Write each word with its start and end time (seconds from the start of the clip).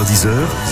9h10, 0.00 0.28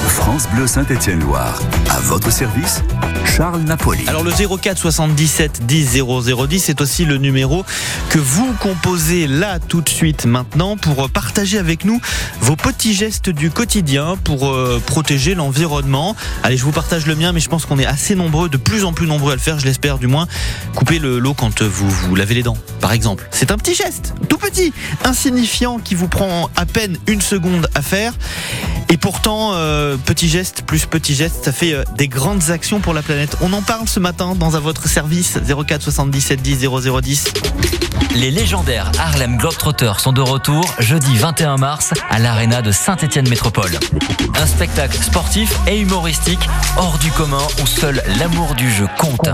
France 0.09 0.49
Bleu 0.55 0.67
Saint-Étienne-Loire. 0.67 1.61
À 1.91 2.01
votre 2.01 2.33
service, 2.33 2.83
Charles 3.27 3.61
Napoli. 3.61 4.05
Alors 4.07 4.25
le 4.25 4.31
04 4.33 4.79
77 4.79 5.67
10 5.67 6.03
0010 6.03 6.61
c'est 6.61 6.81
aussi 6.81 7.05
le 7.05 7.19
numéro 7.19 7.65
que 8.09 8.19
vous 8.19 8.55
composez 8.59 9.27
là 9.27 9.59
tout 9.59 9.83
de 9.83 9.89
suite 9.89 10.25
maintenant 10.25 10.77
pour 10.77 11.11
partager 11.11 11.59
avec 11.59 11.85
nous 11.85 12.01
vos 12.41 12.57
petits 12.57 12.95
gestes 12.95 13.29
du 13.29 13.51
quotidien 13.51 14.17
pour 14.25 14.49
euh, 14.49 14.81
protéger 14.87 15.35
l'environnement. 15.35 16.17
Allez, 16.43 16.57
je 16.57 16.65
vous 16.65 16.73
partage 16.73 17.07
le 17.07 17.15
mien 17.15 17.33
mais 17.33 17.41
je 17.41 17.51
pense 17.51 17.67
qu'on 17.67 17.79
est 17.79 17.87
assez 17.87 18.15
nombreux, 18.15 18.49
de 18.49 18.57
plus 18.57 18.85
en 18.85 18.95
plus 18.95 19.07
nombreux 19.07 19.33
à 19.33 19.37
le 19.37 19.43
faire, 19.43 19.59
je 19.59 19.67
l'espère 19.67 19.99
du 19.99 20.07
moins. 20.07 20.27
Couper 20.75 20.99
le 20.99 21.19
l'eau 21.19 21.35
quand 21.35 21.63
vous 21.63 21.91
vous 21.91 22.15
lavez 22.15 22.35
les 22.35 22.43
dents 22.43 22.57
par 22.81 22.93
exemple. 22.93 23.29
C'est 23.31 23.51
un 23.51 23.59
petit 23.59 23.75
geste, 23.75 24.15
tout 24.31 24.39
petit, 24.39 24.73
insignifiant 25.05 25.79
qui 25.79 25.95
vous 25.95 26.09
prend 26.09 26.49
à 26.57 26.65
peine 26.65 26.97
une 27.07 27.21
seconde 27.21 27.69
à 27.75 27.83
faire. 27.83 28.15
Et 28.91 28.97
pourtant, 29.21 29.51
euh, 29.55 29.97
petit 29.97 30.29
geste 30.29 30.63
plus 30.63 30.87
petit 30.87 31.13
geste, 31.13 31.45
ça 31.45 31.51
fait 31.51 31.73
euh, 31.73 31.83
des 31.97 32.07
grandes 32.07 32.51
actions 32.51 32.79
pour 32.79 32.95
la 32.95 33.03
planète. 33.03 33.37
On 33.41 33.53
en 33.53 33.63
parle 33.63 33.89
ce 33.89 33.99
matin 33.99 34.37
dans 34.37 34.55
un 34.55 34.61
votre 34.61 34.87
service 34.87 35.41
04 35.45 35.83
77 35.83 36.41
10 36.41 36.69
0010. 36.69 37.25
Les 38.15 38.31
légendaires 38.31 38.93
Harlem 38.99 39.37
Globetrotters 39.37 39.99
sont 39.99 40.13
de 40.13 40.21
retour 40.21 40.65
jeudi 40.79 41.17
21 41.17 41.57
mars 41.57 41.93
à 42.11 42.21
l'Arena 42.21 42.63
de 42.63 42.71
Saint-Étienne 42.71 43.29
Métropole. 43.29 43.71
Un 44.41 44.47
spectacle 44.47 44.97
sportif 45.03 45.53
et 45.67 45.81
humoristique 45.81 46.49
hors 46.77 46.99
du 46.99 47.11
commun 47.11 47.43
où 47.63 47.67
seul 47.67 48.01
l'amour 48.19 48.55
du 48.55 48.71
jeu 48.71 48.87
compte. 48.99 49.29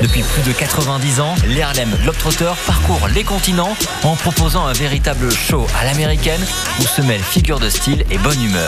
Depuis 0.00 0.22
plus 0.22 0.42
de 0.42 0.52
90 0.56 1.20
ans, 1.20 1.34
les 1.48 1.62
Harlem 1.62 1.90
Globetrotters 2.02 2.56
parcourent 2.66 3.08
les 3.14 3.24
continents 3.24 3.76
en 4.04 4.14
proposant 4.14 4.66
un 4.66 4.72
véritable 4.72 5.30
show 5.32 5.66
à 5.80 5.84
l'américaine 5.84 6.40
où 6.80 6.82
se 6.82 7.02
mêlent 7.02 7.20
figures 7.20 7.60
de 7.60 7.68
style 7.68 8.04
et 8.10 8.18
bonne 8.18 8.42
humeur. 8.42 8.59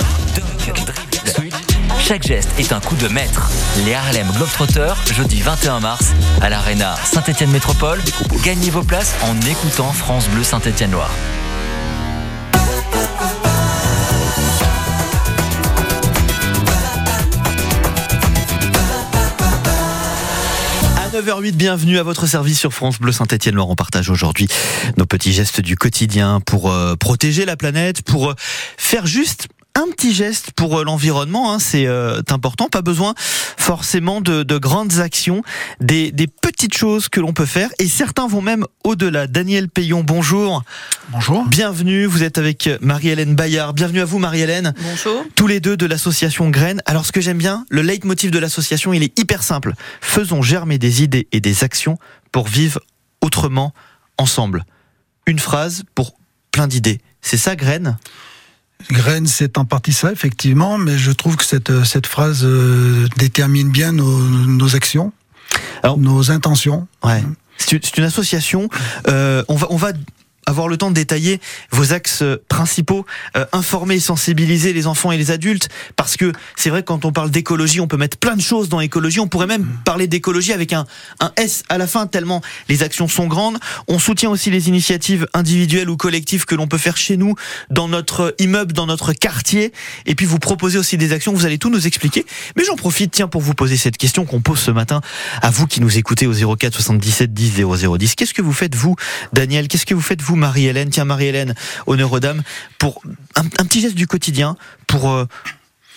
Chaque 2.12 2.26
geste 2.26 2.50
est 2.58 2.72
un 2.72 2.80
coup 2.80 2.96
de 2.96 3.08
maître. 3.08 3.50
Les 3.86 3.94
Harlem 3.94 4.30
Globetrotters, 4.32 4.96
jeudi 5.14 5.40
21 5.40 5.80
mars, 5.80 6.12
à 6.40 6.50
l'Arena 6.50 6.94
Saint-Étienne 7.04 7.50
Métropole. 7.50 8.00
Gagnez 8.44 8.70
vos 8.70 8.82
places 8.82 9.14
en 9.22 9.34
écoutant 9.46 9.92
France 9.92 10.28
Bleu 10.28 10.42
Saint-Étienne-Loire. 10.42 11.10
À 20.96 21.08
9h08, 21.14 21.52
bienvenue 21.52 21.98
à 21.98 22.02
votre 22.02 22.26
service 22.26 22.58
sur 22.58 22.74
France 22.74 22.98
Bleu 22.98 23.12
Saint-Étienne-Loire. 23.12 23.68
On 23.70 23.74
partage 23.74 24.10
aujourd'hui 24.10 24.48
nos 24.96 25.06
petits 25.06 25.32
gestes 25.32 25.60
du 25.60 25.76
quotidien 25.76 26.40
pour 26.40 26.70
euh, 26.70 26.96
protéger 26.96 27.44
la 27.44 27.56
planète, 27.56 28.02
pour 28.02 28.30
euh, 28.30 28.34
faire 28.76 29.06
juste 29.06 29.48
un 29.74 29.90
petit 29.90 30.12
geste 30.12 30.52
pour 30.52 30.78
euh, 30.78 30.84
l'environnement, 30.84 31.52
hein, 31.52 31.58
c'est 31.58 31.86
euh, 31.86 32.20
important. 32.30 32.68
Pas 32.68 32.82
besoin 32.82 33.14
forcément 33.16 34.20
de, 34.20 34.42
de 34.42 34.58
grandes 34.58 34.98
actions, 34.98 35.42
des, 35.80 36.12
des, 36.12 36.26
petites 36.26 36.74
choses 36.74 37.08
que 37.08 37.20
l'on 37.20 37.32
peut 37.32 37.46
faire. 37.46 37.70
Et 37.78 37.88
certains 37.88 38.26
vont 38.26 38.42
même 38.42 38.66
au-delà. 38.84 39.26
Daniel 39.26 39.68
Payon, 39.68 40.02
bonjour. 40.04 40.62
Bonjour. 41.10 41.46
Bienvenue. 41.46 42.04
Vous 42.04 42.22
êtes 42.22 42.38
avec 42.38 42.68
Marie-Hélène 42.80 43.34
Bayard. 43.34 43.74
Bienvenue 43.74 44.00
à 44.00 44.04
vous, 44.04 44.18
Marie-Hélène. 44.18 44.74
Bonjour. 44.82 45.24
Tous 45.34 45.46
les 45.46 45.60
deux 45.60 45.76
de 45.76 45.86
l'association 45.86 46.50
Graines. 46.50 46.82
Alors, 46.86 47.06
ce 47.06 47.12
que 47.12 47.20
j'aime 47.20 47.38
bien, 47.38 47.64
le 47.70 47.82
leitmotiv 47.82 48.30
de 48.30 48.38
l'association, 48.38 48.92
il 48.92 49.02
est 49.02 49.18
hyper 49.18 49.42
simple. 49.42 49.74
Faisons 50.00 50.42
germer 50.42 50.78
des 50.78 51.02
idées 51.02 51.28
et 51.32 51.40
des 51.40 51.64
actions 51.64 51.98
pour 52.30 52.48
vivre 52.48 52.80
autrement 53.20 53.72
ensemble. 54.18 54.64
Une 55.26 55.38
phrase 55.38 55.84
pour 55.94 56.14
plein 56.50 56.66
d'idées. 56.66 57.00
C'est 57.22 57.36
ça, 57.36 57.56
Graines? 57.56 57.96
Graines, 58.90 59.26
c'est 59.26 59.58
en 59.58 59.64
partie 59.64 59.92
ça, 59.92 60.12
effectivement, 60.12 60.78
mais 60.78 60.98
je 60.98 61.12
trouve 61.12 61.36
que 61.36 61.44
cette, 61.44 61.84
cette 61.84 62.06
phrase 62.06 62.42
euh, 62.44 63.06
détermine 63.16 63.70
bien 63.70 63.92
nos, 63.92 64.18
nos 64.18 64.76
actions, 64.76 65.12
Alors, 65.82 65.98
nos 65.98 66.30
intentions. 66.30 66.86
Ouais. 67.04 67.22
C'est 67.58 67.96
une 67.96 68.04
association. 68.04 68.68
Euh, 69.08 69.44
on 69.48 69.54
va, 69.54 69.66
on 69.70 69.76
va 69.76 69.92
avoir 70.46 70.68
le 70.68 70.76
temps 70.76 70.90
de 70.90 70.94
détailler 70.94 71.40
vos 71.70 71.92
axes 71.92 72.24
principaux, 72.48 73.06
euh, 73.36 73.44
informer 73.52 73.96
et 73.96 74.00
sensibiliser 74.00 74.72
les 74.72 74.86
enfants 74.86 75.12
et 75.12 75.16
les 75.16 75.30
adultes, 75.30 75.68
parce 75.96 76.16
que 76.16 76.32
c'est 76.56 76.70
vrai 76.70 76.82
que 76.82 76.86
quand 76.86 77.04
on 77.04 77.12
parle 77.12 77.30
d'écologie, 77.30 77.80
on 77.80 77.86
peut 77.86 77.96
mettre 77.96 78.16
plein 78.16 78.36
de 78.36 78.40
choses 78.40 78.68
dans 78.68 78.80
l'écologie, 78.80 79.20
on 79.20 79.28
pourrait 79.28 79.46
même 79.46 79.66
parler 79.84 80.06
d'écologie 80.06 80.52
avec 80.52 80.72
un, 80.72 80.86
un 81.20 81.32
S 81.36 81.62
à 81.68 81.78
la 81.78 81.86
fin, 81.86 82.06
tellement 82.06 82.42
les 82.68 82.82
actions 82.82 83.08
sont 83.08 83.26
grandes. 83.26 83.58
On 83.88 83.98
soutient 83.98 84.30
aussi 84.30 84.50
les 84.50 84.68
initiatives 84.68 85.26
individuelles 85.34 85.90
ou 85.90 85.96
collectives 85.96 86.44
que 86.44 86.54
l'on 86.54 86.66
peut 86.66 86.78
faire 86.78 86.96
chez 86.96 87.16
nous, 87.16 87.34
dans 87.70 87.88
notre 87.88 88.34
immeuble, 88.38 88.72
dans 88.72 88.86
notre 88.86 89.12
quartier, 89.12 89.72
et 90.06 90.14
puis 90.14 90.26
vous 90.26 90.38
proposez 90.38 90.78
aussi 90.78 90.96
des 90.96 91.12
actions, 91.12 91.32
vous 91.32 91.46
allez 91.46 91.58
tout 91.58 91.70
nous 91.70 91.86
expliquer. 91.86 92.26
Mais 92.56 92.64
j'en 92.64 92.76
profite, 92.76 93.12
tiens, 93.12 93.28
pour 93.28 93.40
vous 93.40 93.54
poser 93.54 93.76
cette 93.76 93.96
question 93.96 94.24
qu'on 94.24 94.40
pose 94.40 94.58
ce 94.58 94.70
matin 94.70 95.00
à 95.40 95.50
vous 95.50 95.66
qui 95.66 95.80
nous 95.80 95.98
écoutez 95.98 96.26
au 96.26 96.56
04 96.56 96.74
77 96.74 97.32
10 97.32 97.62
0010. 97.64 98.14
Qu'est-ce 98.14 98.34
que 98.34 98.42
vous 98.42 98.52
faites, 98.52 98.74
vous, 98.74 98.96
Daniel? 99.32 99.68
Qu'est-ce 99.68 99.86
que 99.86 99.94
vous 99.94 100.00
faites, 100.00 100.22
vous, 100.22 100.31
Marie-Hélène. 100.36 100.90
Tiens, 100.90 101.04
Marie-Hélène, 101.04 101.54
honneur 101.86 102.12
aux 102.12 102.20
dames, 102.20 102.42
pour 102.78 103.02
un, 103.36 103.44
petit 103.44 103.80
geste 103.80 103.94
du 103.94 104.06
quotidien, 104.06 104.56
pour, 104.86 105.10
euh, 105.10 105.26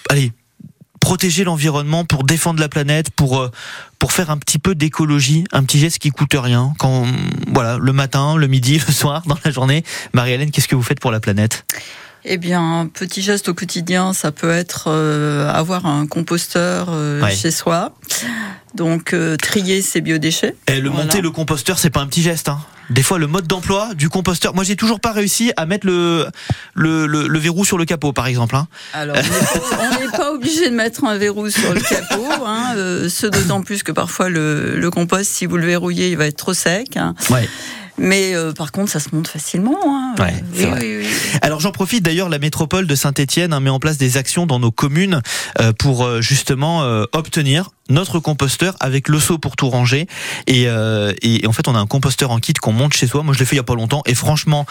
allez, 0.09 0.31
protéger 0.99 1.43
l'environnement, 1.43 2.03
pour 2.03 2.23
défendre 2.23 2.59
la 2.59 2.69
planète, 2.69 3.11
pour, 3.11 3.39
euh, 3.39 3.51
pour 3.99 4.11
faire 4.11 4.31
un 4.31 4.37
petit 4.37 4.57
peu 4.57 4.73
d'écologie, 4.73 5.43
un 5.51 5.63
petit 5.63 5.79
geste 5.79 5.99
qui 5.99 6.09
coûte 6.09 6.35
rien. 6.35 6.73
Quand, 6.79 7.05
voilà, 7.47 7.77
le 7.77 7.93
matin, 7.93 8.37
le 8.37 8.47
midi, 8.47 8.81
le 8.87 8.93
soir, 8.93 9.23
dans 9.25 9.37
la 9.43 9.51
journée. 9.51 9.83
Marie-Hélène, 10.13 10.51
qu'est-ce 10.51 10.67
que 10.67 10.75
vous 10.75 10.83
faites 10.83 10.99
pour 10.99 11.11
la 11.11 11.19
planète? 11.19 11.65
Eh 12.25 12.37
bien, 12.37 12.79
un 12.81 12.87
petit 12.87 13.21
geste 13.21 13.49
au 13.49 13.53
quotidien, 13.53 14.13
ça 14.13 14.31
peut 14.31 14.49
être 14.49 14.85
euh, 14.87 15.49
avoir 15.51 15.85
un 15.85 16.07
composteur 16.07 16.87
euh, 16.89 17.21
ouais. 17.21 17.33
chez 17.33 17.51
soi. 17.51 17.93
Donc, 18.73 19.13
euh, 19.13 19.37
trier 19.37 19.81
ses 19.81 20.01
biodéchets. 20.01 20.55
Et 20.67 20.81
le 20.81 20.89
voilà. 20.89 21.05
monter 21.05 21.21
le 21.21 21.31
composteur, 21.31 21.79
c'est 21.79 21.89
pas 21.89 22.01
un 22.01 22.07
petit 22.07 22.21
geste. 22.21 22.49
Hein. 22.49 22.59
Des 22.89 23.03
fois, 23.03 23.17
le 23.17 23.27
mode 23.27 23.47
d'emploi 23.47 23.93
du 23.95 24.09
composteur. 24.09 24.53
Moi, 24.53 24.63
j'ai 24.63 24.75
toujours 24.75 24.99
pas 24.99 25.11
réussi 25.11 25.51
à 25.57 25.65
mettre 25.65 25.87
le, 25.87 26.27
le, 26.73 27.07
le, 27.07 27.27
le 27.27 27.39
verrou 27.39 27.65
sur 27.65 27.77
le 27.77 27.85
capot, 27.85 28.11
par 28.11 28.27
exemple. 28.27 28.55
Hein. 28.55 28.67
Alors, 28.93 29.15
on 29.17 29.99
n'est 29.99 30.11
pas 30.11 30.31
obligé 30.31 30.69
de 30.69 30.75
mettre 30.75 31.03
un 31.03 31.17
verrou 31.17 31.49
sur 31.49 31.73
le 31.73 31.79
capot. 31.79 32.25
Hein, 32.45 32.75
ce 33.09 33.27
d'autant 33.27 33.61
plus 33.61 33.81
que 33.81 33.91
parfois, 33.91 34.29
le, 34.29 34.77
le 34.77 34.91
compost, 34.91 35.31
si 35.31 35.45
vous 35.45 35.57
le 35.57 35.65
verrouillez, 35.65 36.09
il 36.09 36.17
va 36.17 36.27
être 36.27 36.37
trop 36.37 36.53
sec. 36.53 36.99
Ouais. 37.29 37.49
Mais 37.97 38.35
euh, 38.35 38.51
par 38.51 38.71
contre, 38.71 38.91
ça 38.91 38.99
se 38.99 39.09
monte 39.13 39.27
facilement. 39.27 39.77
Hein. 39.85 40.15
Ouais, 40.19 40.43
oui, 40.53 40.65
oui, 40.79 40.97
oui, 40.99 41.07
Alors 41.41 41.59
j'en 41.59 41.71
profite 41.71 42.03
d'ailleurs, 42.03 42.29
la 42.29 42.39
métropole 42.39 42.87
de 42.87 42.95
Saint-Étienne 42.95 43.53
hein, 43.53 43.59
met 43.59 43.69
en 43.69 43.79
place 43.79 43.97
des 43.97 44.17
actions 44.17 44.45
dans 44.45 44.59
nos 44.59 44.71
communes 44.71 45.21
euh, 45.59 45.71
pour 45.73 46.05
euh, 46.05 46.21
justement 46.21 46.65
obtenir 47.13 47.69
notre 47.89 48.19
composteur 48.19 48.75
avec 48.79 49.07
le 49.07 49.19
seau 49.19 49.37
pour 49.37 49.55
tout 49.55 49.69
ranger. 49.69 50.07
Et, 50.47 50.63
et, 50.63 51.47
en 51.47 51.51
fait, 51.51 51.67
on 51.67 51.75
a 51.75 51.79
un 51.79 51.85
composteur 51.85 52.31
en 52.31 52.39
kit 52.39 52.53
qu'on 52.53 52.71
monte 52.71 52.93
chez 52.93 53.07
soi. 53.07 53.23
Moi, 53.23 53.33
je 53.33 53.39
l'ai 53.39 53.45
fait 53.45 53.55
il 53.55 53.57
y 53.57 53.59
a 53.59 53.63
pas 53.63 53.75
longtemps. 53.75 54.01
Et 54.05 54.15
franchement, 54.15 54.65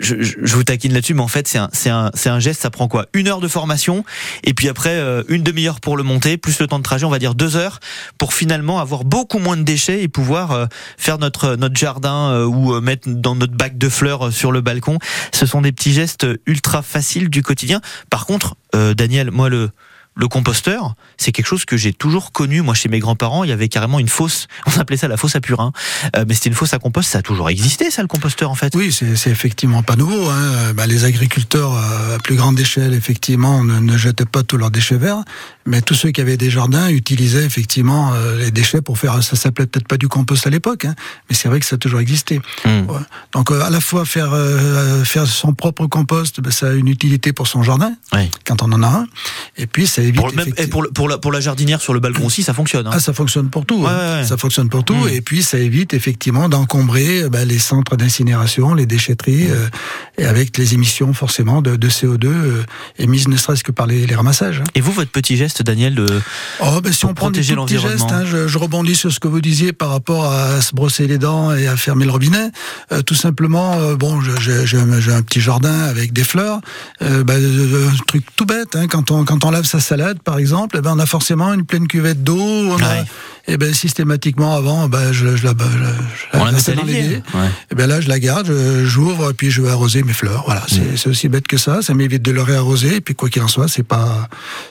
je, 0.00 0.22
je, 0.22 0.54
vous 0.54 0.64
taquine 0.64 0.92
là-dessus, 0.92 1.14
mais 1.14 1.22
en 1.22 1.28
fait, 1.28 1.48
c'est 1.72 1.90
un, 1.90 2.40
geste. 2.40 2.62
Ça 2.62 2.70
prend 2.70 2.88
quoi? 2.88 3.06
Une 3.12 3.28
heure 3.28 3.40
de 3.40 3.48
formation, 3.48 4.04
et 4.44 4.54
puis 4.54 4.68
après 4.68 4.94
euh, 4.94 5.22
une 5.28 5.42
demi-heure 5.42 5.80
pour 5.80 5.96
le 5.96 6.02
monter, 6.02 6.36
plus 6.36 6.58
le 6.60 6.66
temps 6.66 6.78
de 6.78 6.84
trajet, 6.84 7.04
on 7.04 7.10
va 7.10 7.18
dire 7.18 7.34
deux 7.34 7.56
heures, 7.56 7.80
pour 8.18 8.34
finalement 8.34 8.80
avoir 8.80 9.04
beaucoup 9.04 9.38
moins 9.38 9.56
de 9.56 9.62
déchets 9.62 10.02
et 10.02 10.08
pouvoir 10.08 10.52
euh, 10.52 10.66
faire 10.96 11.18
notre 11.18 11.56
jardin 11.74 12.30
euh, 12.32 12.44
ou 12.44 12.80
mettre 12.80 13.08
dans 13.08 13.34
notre 13.34 13.54
bac 13.54 13.78
de 13.78 13.88
fleurs 13.88 14.32
sur 14.32 14.52
le 14.52 14.60
balcon. 14.60 14.98
Ce 15.32 15.46
sont 15.46 15.60
des 15.60 15.72
petits 15.72 15.92
gestes 15.92 16.26
ultra 16.46 16.82
faciles 16.82 17.28
du 17.30 17.42
quotidien. 17.42 17.80
Par 18.10 18.26
contre, 18.26 18.56
Daniel, 18.72 19.30
moi 19.30 19.48
le 19.48 19.70
le 20.18 20.26
composteur, 20.26 20.96
c'est 21.16 21.30
quelque 21.30 21.46
chose 21.46 21.64
que 21.64 21.76
j'ai 21.76 21.92
toujours 21.92 22.32
connu. 22.32 22.60
Moi, 22.60 22.74
chez 22.74 22.88
mes 22.88 22.98
grands-parents, 22.98 23.44
il 23.44 23.50
y 23.50 23.52
avait 23.52 23.68
carrément 23.68 24.00
une 24.00 24.08
fosse. 24.08 24.48
On 24.66 24.80
appelait 24.80 24.96
ça 24.96 25.06
la 25.06 25.16
fosse 25.16 25.36
à 25.36 25.40
purin. 25.40 25.72
Euh, 26.16 26.24
mais 26.26 26.34
c'était 26.34 26.48
une 26.48 26.56
fosse 26.56 26.74
à 26.74 26.80
compost. 26.80 27.08
Ça 27.08 27.18
a 27.18 27.22
toujours 27.22 27.48
existé, 27.48 27.90
ça, 27.92 28.02
le 28.02 28.08
composteur, 28.08 28.50
en 28.50 28.56
fait. 28.56 28.74
Oui, 28.74 28.92
c'est 28.92 29.30
effectivement 29.30 29.84
pas 29.84 29.94
nouveau. 29.94 30.28
Hein. 30.28 30.72
Bah, 30.74 30.86
les 30.88 31.04
agriculteurs 31.04 31.72
euh, 31.72 32.16
à 32.16 32.18
plus 32.18 32.34
grande 32.34 32.58
échelle, 32.58 32.94
effectivement, 32.94 33.62
ne, 33.62 33.78
ne, 33.78 33.96
jetaient 33.96 34.26
pas 34.26 34.42
tous 34.42 34.56
leurs 34.56 34.72
déchets 34.72 34.96
verts. 34.96 35.22
Mais 35.68 35.82
tous 35.82 35.94
ceux 35.94 36.10
qui 36.10 36.20
avaient 36.20 36.36
des 36.36 36.50
jardins 36.50 36.88
utilisaient 36.88 37.44
effectivement 37.44 38.12
euh, 38.14 38.38
les 38.38 38.50
déchets 38.50 38.80
pour 38.80 38.98
faire. 38.98 39.22
Ça 39.22 39.36
s'appelait 39.36 39.66
peut-être 39.66 39.86
pas 39.86 39.98
du 39.98 40.08
compost 40.08 40.46
à 40.46 40.50
l'époque, 40.50 40.86
hein, 40.86 40.94
mais 41.28 41.36
c'est 41.36 41.48
vrai 41.48 41.60
que 41.60 41.66
ça 41.66 41.76
a 41.76 41.78
toujours 41.78 42.00
existé. 42.00 42.40
Mmh. 42.64 42.68
Ouais. 42.88 43.00
Donc, 43.32 43.50
à 43.50 43.70
la 43.70 43.80
fois 43.80 44.04
faire 44.04 44.34
faire 45.04 45.26
son 45.26 45.52
propre 45.52 45.86
compost, 45.86 46.40
bah, 46.40 46.50
ça 46.50 46.68
a 46.68 46.72
une 46.72 46.88
utilité 46.88 47.32
pour 47.32 47.46
son 47.46 47.62
jardin 47.62 47.92
oui. 48.14 48.30
quand 48.44 48.62
on 48.62 48.72
en 48.72 48.82
a 48.82 48.86
un. 48.86 49.06
Et 49.56 49.66
puis, 49.66 49.86
c'est 49.86 50.02
évite. 50.02 50.16
Pour, 50.16 50.34
même, 50.34 50.52
et 50.56 50.66
pour, 50.66 50.86
pour, 50.94 51.08
la, 51.08 51.18
pour 51.18 51.32
la 51.32 51.40
jardinière 51.40 51.80
sur 51.80 51.92
le 51.92 52.00
balcon 52.00 52.26
aussi, 52.26 52.42
ça 52.42 52.54
fonctionne. 52.54 52.86
Hein. 52.86 52.92
Ah, 52.94 53.00
ça 53.00 53.12
fonctionne 53.12 53.50
pour 53.50 53.66
tout. 53.66 53.86
Hein. 53.86 54.24
Ça 54.24 54.36
fonctionne 54.36 54.68
pour 54.68 54.84
tout. 54.84 54.94
Mmh. 54.94 55.10
Et 55.10 55.20
puis, 55.20 55.42
ça 55.42 55.58
évite 55.58 55.92
effectivement 55.94 56.48
d'encombrer 56.48 57.28
bah, 57.28 57.44
les 57.44 57.58
centres 57.58 57.96
d'incinération, 57.96 58.74
les 58.74 58.86
déchetteries, 58.86 59.50
euh, 59.50 59.68
et 60.16 60.24
avec 60.24 60.56
les 60.56 60.74
émissions 60.74 61.12
forcément 61.12 61.62
de, 61.62 61.76
de 61.76 61.88
CO2 61.88 62.26
euh, 62.26 62.64
émises 62.98 63.28
ne 63.28 63.36
serait-ce 63.36 63.64
que 63.64 63.72
par 63.72 63.86
les, 63.86 64.06
les 64.06 64.14
ramassages. 64.14 64.62
Et 64.74 64.80
vous, 64.80 64.92
votre 64.92 65.10
petit 65.10 65.36
geste, 65.36 65.57
Daniel, 65.62 65.94
de 65.94 66.06
oh, 66.60 66.80
ben, 66.82 66.92
si 66.92 67.04
on 67.04 67.14
petits 67.14 67.42
gestes, 67.42 68.10
hein, 68.10 68.24
je, 68.24 68.48
je, 68.48 68.58
rebondis 68.58 68.94
sur 68.94 69.12
ce 69.12 69.20
que 69.20 69.28
vous 69.28 69.40
disiez 69.40 69.72
par 69.72 69.90
rapport 69.90 70.32
à 70.32 70.60
se 70.60 70.74
brosser 70.74 71.06
les 71.06 71.18
dents 71.18 71.54
et 71.54 71.66
à 71.66 71.76
fermer 71.76 72.04
le 72.04 72.10
robinet. 72.10 72.50
Euh, 72.92 73.02
tout 73.02 73.14
simplement, 73.14 73.74
euh, 73.74 73.96
bon, 73.96 74.20
j'ai 74.20 75.12
un 75.12 75.22
petit 75.22 75.40
jardin 75.40 75.80
avec 75.80 76.12
des 76.12 76.24
fleurs. 76.24 76.60
Euh, 77.02 77.24
bah, 77.24 77.34
un 77.34 78.04
truc 78.06 78.24
tout 78.36 78.46
bête, 78.46 78.76
hein, 78.76 78.86
quand 78.88 79.10
on 79.10 79.24
quand 79.24 79.44
on 79.44 79.50
lave 79.50 79.64
sa 79.64 79.80
salade, 79.80 80.20
par 80.20 80.38
exemple, 80.38 80.76
eh 80.78 80.82
ben, 80.82 80.94
on 80.96 80.98
a 80.98 81.06
forcément 81.06 81.52
une 81.52 81.64
pleine 81.64 81.88
cuvette 81.88 82.22
d'eau. 82.22 82.76
Et 83.50 83.56
ben 83.56 83.72
systématiquement 83.72 84.54
avant, 84.54 84.90
ben, 84.90 85.10
je, 85.10 85.34
je, 85.34 85.44
la, 85.46 85.54
je, 85.58 86.38
la 86.38 86.74
dans 86.74 86.82
l'évier. 86.82 87.22
Et 87.70 87.74
ben 87.74 87.86
là, 87.86 87.98
je 87.98 88.06
la 88.06 88.20
garde, 88.20 88.52
j'ouvre, 88.84 89.30
et 89.30 89.32
puis 89.32 89.50
je 89.50 89.62
vais 89.62 89.70
arroser 89.70 90.02
mes 90.02 90.12
fleurs. 90.12 90.42
Voilà, 90.44 90.60
mm. 90.70 90.96
c'est 90.96 91.08
aussi 91.08 91.30
bête 91.30 91.48
que 91.48 91.56
ça. 91.56 91.80
Ça 91.80 91.94
m'évite 91.94 92.20
de 92.20 92.30
le 92.30 92.42
réarroser. 92.42 92.96
Et 92.96 93.00
puis 93.00 93.14
quoi 93.14 93.30
qu'il 93.30 93.40
en 93.40 93.48
soit, 93.48 93.66
c'est 93.66 93.82
pas, 93.82 94.28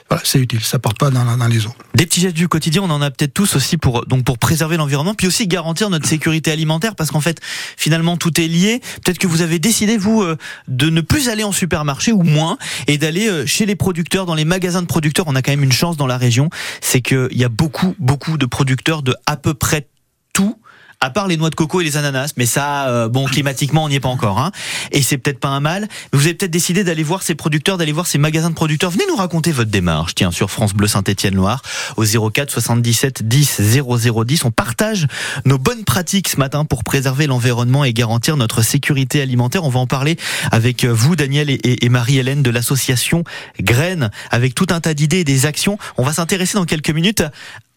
voilà, 0.08 0.22
c'est 0.24 0.38
utile. 0.38 0.62
Ça 0.62 0.78
part 0.78 0.94
pas 0.94 1.10
dans, 1.10 1.24
dans, 1.24 1.48
les 1.48 1.66
eaux. 1.66 1.74
Des 1.96 2.06
petits 2.06 2.20
gestes 2.20 2.36
du 2.36 2.46
quotidien, 2.46 2.82
on 2.82 2.90
en 2.90 3.02
a 3.02 3.10
peut-être 3.10 3.34
tous 3.34 3.56
aussi 3.56 3.78
pour 3.78 4.06
donc 4.06 4.22
pour 4.22 4.38
préserver 4.38 4.76
l'environnement, 4.76 5.14
puis 5.14 5.26
aussi 5.26 5.48
garantir 5.48 5.90
notre 5.90 6.06
sécurité 6.06 6.52
alimentaire, 6.52 6.94
parce 6.94 7.10
qu'en 7.10 7.20
fait, 7.20 7.40
finalement, 7.76 8.16
tout 8.16 8.40
est 8.40 8.46
lié. 8.46 8.80
Peut-être 9.04 9.18
que 9.18 9.26
vous 9.26 9.42
avez 9.42 9.58
décidé 9.58 9.96
vous 9.96 10.22
euh, 10.22 10.36
de 10.68 10.88
ne 10.88 11.00
plus 11.00 11.28
aller 11.28 11.42
en 11.42 11.52
supermarché 11.52 12.12
ou 12.12 12.22
moins, 12.22 12.58
et 12.86 12.96
d'aller 12.96 13.28
euh, 13.28 13.44
chez 13.44 13.66
les 13.66 13.74
producteurs, 13.74 14.24
dans 14.24 14.36
les 14.36 14.44
magasins 14.44 14.82
de 14.82 14.86
producteurs. 14.86 15.26
On 15.26 15.34
a 15.34 15.42
quand 15.42 15.50
même 15.50 15.64
une 15.64 15.72
chance 15.72 15.96
dans 15.96 16.06
la 16.06 16.16
région, 16.16 16.48
c'est 16.80 17.00
qu'il 17.00 17.28
y 17.32 17.42
a 17.42 17.48
beaucoup 17.48 17.96
beaucoup 17.98 18.38
de 18.38 18.46
producteurs 18.46 18.67
producteur 18.68 19.02
de 19.02 19.16
à 19.24 19.38
peu 19.38 19.54
près 19.54 19.88
tout 20.34 20.58
à 21.00 21.10
part 21.10 21.28
les 21.28 21.36
noix 21.36 21.50
de 21.50 21.54
coco 21.54 21.80
et 21.80 21.84
les 21.84 21.96
ananas, 21.96 22.32
mais 22.36 22.46
ça, 22.46 22.88
euh, 22.88 23.08
bon, 23.08 23.26
climatiquement, 23.26 23.84
on 23.84 23.88
n'y 23.88 23.94
est 23.94 24.00
pas 24.00 24.08
encore, 24.08 24.40
hein. 24.40 24.50
Et 24.90 25.02
c'est 25.02 25.16
peut-être 25.16 25.38
pas 25.38 25.48
un 25.48 25.60
mal. 25.60 25.86
Vous 26.12 26.24
avez 26.24 26.34
peut-être 26.34 26.50
décidé 26.50 26.82
d'aller 26.82 27.04
voir 27.04 27.22
ces 27.22 27.36
producteurs, 27.36 27.78
d'aller 27.78 27.92
voir 27.92 28.06
ces 28.06 28.18
magasins 28.18 28.50
de 28.50 28.54
producteurs. 28.54 28.90
Venez 28.90 29.04
nous 29.08 29.14
raconter 29.14 29.52
votre 29.52 29.70
démarche, 29.70 30.16
tiens, 30.16 30.32
sur 30.32 30.50
France 30.50 30.74
Bleu 30.74 30.88
Saint-Étienne-Loire, 30.88 31.62
au 31.96 32.04
04 32.04 32.50
77 32.50 33.22
10 33.22 33.60
0010. 33.80 34.44
On 34.44 34.50
partage 34.50 35.06
nos 35.44 35.58
bonnes 35.58 35.84
pratiques 35.84 36.28
ce 36.28 36.36
matin 36.36 36.64
pour 36.64 36.82
préserver 36.82 37.28
l'environnement 37.28 37.84
et 37.84 37.92
garantir 37.92 38.36
notre 38.36 38.62
sécurité 38.62 39.22
alimentaire. 39.22 39.64
On 39.64 39.70
va 39.70 39.78
en 39.78 39.86
parler 39.86 40.16
avec 40.50 40.84
vous, 40.84 41.14
Daniel 41.14 41.48
et 41.48 41.88
Marie-Hélène 41.88 42.42
de 42.42 42.50
l'association 42.50 43.22
Graines, 43.60 44.10
avec 44.30 44.54
tout 44.56 44.66
un 44.70 44.80
tas 44.80 44.94
d'idées 44.94 45.20
et 45.20 45.24
des 45.24 45.46
actions. 45.46 45.78
On 45.96 46.02
va 46.02 46.12
s'intéresser 46.12 46.54
dans 46.54 46.64
quelques 46.64 46.90
minutes 46.90 47.22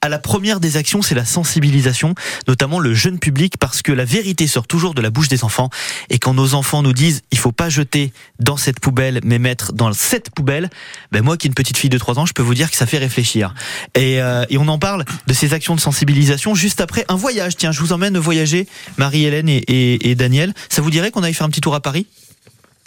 à 0.01 0.09
la 0.09 0.19
première 0.19 0.59
des 0.59 0.77
actions, 0.77 1.01
c'est 1.01 1.15
la 1.15 1.25
sensibilisation, 1.25 2.15
notamment 2.48 2.80
le 2.80 2.94
jeune 2.94 3.19
public, 3.19 3.57
parce 3.59 3.81
que 3.81 3.92
la 3.92 4.06
vérité 4.06 4.48
sort 4.48 4.68
toujours 4.68 4.94
de 4.94 5.01
la 5.01 5.12
bouche 5.12 5.27
des 5.27 5.44
enfants. 5.44 5.69
Et 6.09 6.18
quand 6.18 6.33
nos 6.33 6.56
enfants 6.56 6.81
nous 6.81 6.94
disent, 6.94 7.21
il 7.31 7.38
faut 7.38 7.51
pas 7.51 7.69
jeter 7.69 8.12
dans 8.39 8.57
cette 8.57 8.80
poubelle, 8.80 9.19
mais 9.24 9.39
mettre 9.39 9.74
dans 9.74 9.94
cette 9.94 10.31
poubelle, 10.31 10.69
ben 11.12 11.24
moi 11.24 11.38
qui 11.38 11.48
ai 11.48 11.50
une 11.50 11.53
petite 11.53 11.77
fille 11.77 11.89
de 11.89 11.98
3 11.98 12.19
ans, 12.19 12.25
je 12.25 12.33
peux 12.33 12.42
vous 12.42 12.56
dire 12.56 12.71
que 12.71 12.77
ça 12.77 12.86
fait 12.86 12.98
réfléchir. 12.98 13.53
Et, 13.95 14.21
euh, 14.21 14.45
et 14.50 14.57
on 14.57 14.68
en 14.68 14.80
parle 14.80 15.06
de 15.27 15.33
ces 15.33 15.53
actions 15.53 15.75
de 15.75 15.81
sensibilisation 15.81 16.56
juste 16.56 16.81
après 16.81 17.06
un 17.07 17.15
voyage. 17.15 17.56
Tiens, 17.56 17.71
je 17.71 17.80
vous 17.80 17.94
emmène 17.94 18.18
voyager, 18.18 18.68
Marie-Hélène 18.98 19.50
et, 19.50 19.57
et, 19.68 20.09
et 20.09 20.15
Daniel. 20.15 20.53
Ça 20.69 20.81
vous 20.81 20.89
dirait 20.89 21.12
qu'on 21.12 21.24
aille 21.24 21.33
faire 21.33 21.48
un 21.48 21.51
petit 21.51 21.62
tour 21.62 21.75
à 21.75 21.81
Paris? 21.81 22.07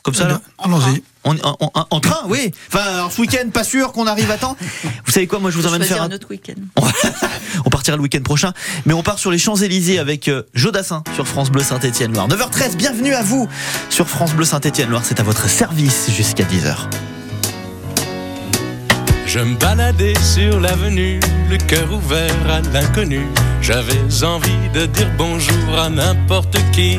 Comme 0.05 0.15
ça, 0.15 0.29
là 0.29 0.39
Allons-y. 0.63 1.03
En, 1.25 1.35
en, 1.43 1.87
en, 1.91 2.01
train, 2.01 2.27
oui. 2.29 2.53
Enfin, 2.69 3.09
ce 3.11 3.19
week-end, 3.23 3.49
pas 3.51 3.65
sûr 3.65 3.91
qu'on 3.93 4.07
arrive 4.07 4.31
à 4.31 4.37
temps. 4.37 4.55
Vous 5.07 5.11
savez 5.11 5.27
quoi, 5.27 5.39
moi 5.39 5.51
je 5.51 5.57
vous 5.57 5.67
emmène 5.67 5.83
faire 5.83 6.03
un 6.03 6.11
autre 6.11 6.29
week-end. 6.29 6.61
on 7.65 7.71
partira 7.71 7.97
le 7.97 8.03
week-end 8.03 8.21
prochain, 8.21 8.53
mais 8.85 8.93
on 8.93 9.03
part 9.03 9.19
sur 9.19 9.31
les 9.31 9.39
Champs-Élysées 9.39 9.99
avec 9.99 10.29
euh, 10.29 10.43
Jodassin 10.53 11.03
sur 11.15 11.27
France 11.27 11.51
Bleu 11.51 11.63
Saint-Étienne-Loire. 11.63 12.29
9h13, 12.29 12.77
bienvenue 12.77 13.15
à 13.15 13.23
vous 13.23 13.49
sur 13.89 14.07
France 14.07 14.35
Bleu 14.35 14.45
Saint-Étienne-Loire. 14.45 15.01
C'est 15.07 15.21
à 15.21 15.23
votre 15.23 15.49
service 15.49 16.11
jusqu'à 16.11 16.45
10h. 16.45 16.77
Je 19.27 19.39
me 19.39 19.57
baladais 19.57 20.15
sur 20.23 20.61
l'avenue, 20.61 21.19
le 21.51 21.57
cœur 21.57 21.91
ouvert 21.91 22.51
à 22.51 22.61
l'inconnu. 22.61 23.27
J'avais 23.63 23.99
envie 24.23 24.69
de 24.75 24.85
dire 24.85 25.11
bonjour 25.17 25.79
à 25.79 25.89
n'importe 25.89 26.59
qui, 26.73 26.99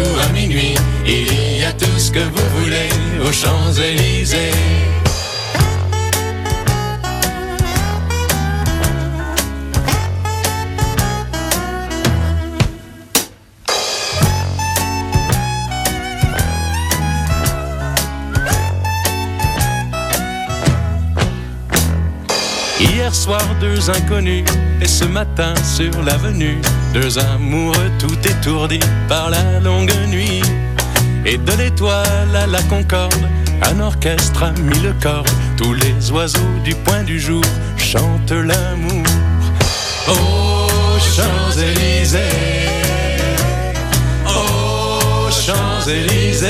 que 2.11 2.19
vous 2.19 2.59
voulez 2.59 2.89
aux 3.25 3.31
Champs-Élysées. 3.31 4.51
Hier 22.79 23.13
soir, 23.15 23.41
deux 23.61 23.89
inconnus, 23.89 24.43
et 24.81 24.87
ce 24.87 25.05
matin 25.05 25.53
sur 25.63 26.01
l'avenue, 26.03 26.57
deux 26.93 27.17
amoureux 27.19 27.91
tout 27.99 28.19
étourdis 28.27 28.79
par 29.07 29.29
la 29.29 29.59
longue 29.59 29.93
nuit. 30.09 30.41
Et 31.25 31.37
de 31.37 31.51
l'étoile 31.53 32.35
à 32.35 32.47
la 32.47 32.61
concorde, 32.63 33.27
un 33.61 33.79
orchestre 33.79 34.43
a 34.43 34.51
mis 34.51 34.79
le 34.79 34.93
corps. 35.01 35.25
Tous 35.55 35.73
les 35.73 36.11
oiseaux 36.11 36.39
du 36.63 36.73
point 36.73 37.03
du 37.03 37.19
jour 37.19 37.43
chantent 37.77 38.31
l'amour. 38.31 39.05
Aux 40.07 40.99
Champs-Élysées, 40.99 42.19
aux 44.25 45.29
Champs-Élysées, 45.29 46.47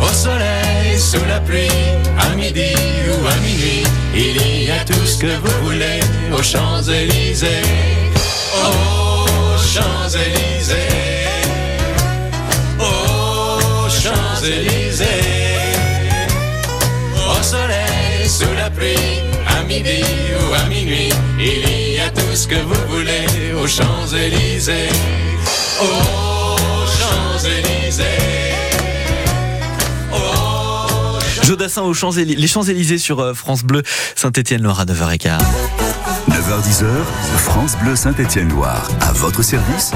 au 0.00 0.12
soleil, 0.12 0.98
sous 0.98 1.24
la 1.28 1.40
pluie, 1.40 1.68
à 2.18 2.34
midi 2.36 2.72
ou 3.08 3.26
à 3.26 3.36
minuit, 3.36 3.82
il 4.14 4.64
y 4.64 4.70
a 4.70 4.84
tout 4.84 5.04
ce 5.04 5.18
que 5.18 5.36
vous 5.42 5.64
voulez 5.64 6.00
aux 6.32 6.42
Champs-Élysées. 6.42 7.62
Aux 8.54 9.58
Champs-Élysées. 9.58 11.03
Champs-Élysées. 14.44 15.06
Au 17.16 17.42
soleil, 17.42 18.28
sous 18.28 18.52
la 18.58 18.68
pluie, 18.68 18.94
à 19.46 19.62
midi 19.62 20.02
ou 20.38 20.54
à 20.54 20.68
minuit, 20.68 21.08
il 21.38 21.94
y 21.94 21.98
a 21.98 22.10
tout 22.10 22.34
ce 22.34 22.46
que 22.46 22.56
vous 22.56 22.74
voulez 22.88 23.24
aux 23.58 23.66
Champs-Élysées. 23.66 24.90
Aux 25.80 26.86
Champs-Élysées. 26.98 28.04
Jodassin 31.42 31.82
aux 31.82 31.94
Champs-Élysées, 31.94 32.38
les 32.38 32.46
Champs-Élysées 32.46 32.98
sur 32.98 33.20
euh, 33.20 33.32
France 33.32 33.64
Bleu, 33.64 33.82
Saint-Étienne, 34.14 34.66
à 34.66 34.84
9h15. 34.84 35.83
9h10h, 36.44 36.84
France 37.38 37.74
Bleu 37.78 37.96
Saint-Étienne-Loire. 37.96 38.86
À 39.00 39.12
votre 39.14 39.42
service, 39.42 39.92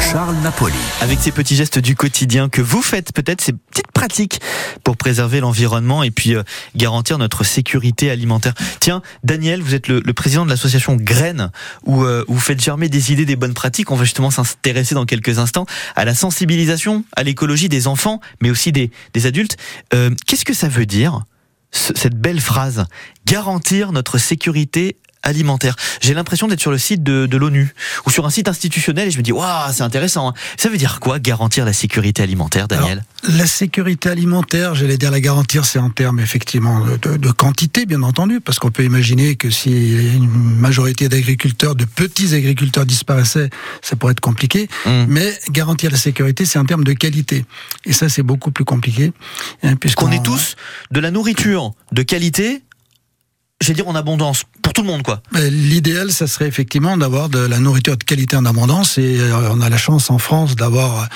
Charles 0.00 0.36
Napoli. 0.36 0.76
Avec 1.00 1.18
ces 1.18 1.32
petits 1.32 1.56
gestes 1.56 1.80
du 1.80 1.96
quotidien 1.96 2.48
que 2.48 2.62
vous 2.62 2.80
faites, 2.80 3.12
peut-être 3.12 3.40
ces 3.40 3.54
petites 3.54 3.90
pratiques 3.90 4.40
pour 4.84 4.96
préserver 4.96 5.40
l'environnement 5.40 6.04
et 6.04 6.12
puis 6.12 6.36
euh, 6.36 6.44
garantir 6.76 7.18
notre 7.18 7.42
sécurité 7.42 8.08
alimentaire. 8.08 8.54
Tiens, 8.78 9.02
Daniel, 9.24 9.62
vous 9.62 9.74
êtes 9.74 9.88
le, 9.88 10.00
président 10.12 10.44
de 10.44 10.50
l'association 10.50 10.94
Graines, 10.94 11.50
où, 11.84 12.04
euh, 12.04 12.24
vous 12.28 12.38
faites 12.38 12.60
germer 12.60 12.88
des 12.88 13.10
idées, 13.10 13.24
des 13.24 13.34
bonnes 13.34 13.54
pratiques. 13.54 13.90
On 13.90 13.96
va 13.96 14.04
justement 14.04 14.30
s'intéresser 14.30 14.94
dans 14.94 15.06
quelques 15.06 15.40
instants 15.40 15.66
à 15.96 16.04
la 16.04 16.14
sensibilisation 16.14 17.04
à 17.16 17.24
l'écologie 17.24 17.68
des 17.68 17.88
enfants, 17.88 18.20
mais 18.40 18.50
aussi 18.50 18.70
des, 18.70 18.92
des 19.12 19.26
adultes. 19.26 19.56
Euh, 19.92 20.10
qu'est-ce 20.24 20.44
que 20.44 20.54
ça 20.54 20.68
veut 20.68 20.86
dire 20.86 21.24
cette 21.72 22.16
belle 22.16 22.40
phrase, 22.40 22.86
garantir 23.26 23.92
notre 23.92 24.18
sécurité 24.18 24.96
alimentaire. 25.22 25.76
J'ai 26.00 26.14
l'impression 26.14 26.48
d'être 26.48 26.60
sur 26.60 26.70
le 26.70 26.78
site 26.78 27.02
de, 27.02 27.26
de 27.26 27.36
l'ONU 27.36 27.74
ou 28.06 28.10
sur 28.10 28.26
un 28.26 28.30
site 28.30 28.48
institutionnel 28.48 29.08
et 29.08 29.10
je 29.10 29.18
me 29.18 29.22
dis 29.22 29.32
waouh 29.32 29.72
c'est 29.72 29.82
intéressant. 29.82 30.28
Hein. 30.28 30.34
Ça 30.56 30.68
veut 30.68 30.78
dire 30.78 31.00
quoi 31.00 31.18
garantir 31.18 31.64
la 31.64 31.72
sécurité 31.72 32.22
alimentaire, 32.22 32.68
Daniel? 32.68 33.04
La 33.28 33.46
sécurité 33.46 34.08
alimentaire, 34.08 34.74
j'allais 34.74 34.96
dire 34.96 35.10
la 35.10 35.20
garantir, 35.20 35.64
c'est 35.64 35.78
en 35.78 35.90
termes 35.90 36.20
effectivement 36.20 36.80
de, 36.80 37.16
de, 37.16 37.30
quantité 37.30 37.84
bien 37.84 38.02
entendu, 38.02 38.40
parce 38.40 38.58
qu'on 38.58 38.70
peut 38.70 38.84
imaginer 38.84 39.36
que 39.36 39.50
si 39.50 39.70
une 39.70 40.28
majorité 40.28 41.08
d'agriculteurs, 41.08 41.74
de 41.74 41.84
petits 41.84 42.34
agriculteurs 42.34 42.86
disparaissaient, 42.86 43.50
ça 43.82 43.96
pourrait 43.96 44.12
être 44.12 44.20
compliqué. 44.20 44.68
Mmh. 44.86 44.90
Mais 45.08 45.38
garantir 45.50 45.90
la 45.90 45.98
sécurité, 45.98 46.46
c'est 46.46 46.58
en 46.58 46.64
termes 46.64 46.84
de 46.84 46.94
qualité 46.94 47.44
et 47.84 47.92
ça 47.92 48.08
c'est 48.08 48.22
beaucoup 48.22 48.50
plus 48.50 48.64
compliqué. 48.64 49.12
Hein, 49.62 49.76
puisqu'on 49.76 50.10
est 50.10 50.24
tous 50.24 50.56
de 50.90 51.00
la 51.00 51.10
nourriture 51.10 51.72
de 51.92 52.02
qualité 52.02 52.62
vais 53.68 53.74
dire 53.74 53.88
en 53.88 53.94
abondance 53.94 54.44
pour 54.62 54.72
tout 54.72 54.82
le 54.82 54.86
monde 54.86 55.02
quoi. 55.02 55.22
L'idéal 55.34 56.12
ça 56.12 56.26
serait 56.26 56.46
effectivement 56.46 56.96
d'avoir 56.96 57.28
de 57.28 57.38
la 57.38 57.58
nourriture 57.58 57.96
de 57.96 58.04
qualité 58.04 58.36
en 58.36 58.46
abondance 58.46 58.98
et 58.98 59.20
euh, 59.20 59.50
on 59.50 59.60
a 59.60 59.68
la 59.68 59.76
chance 59.76 60.10
en 60.10 60.18
France 60.18 60.56
d'avoir 60.56 61.08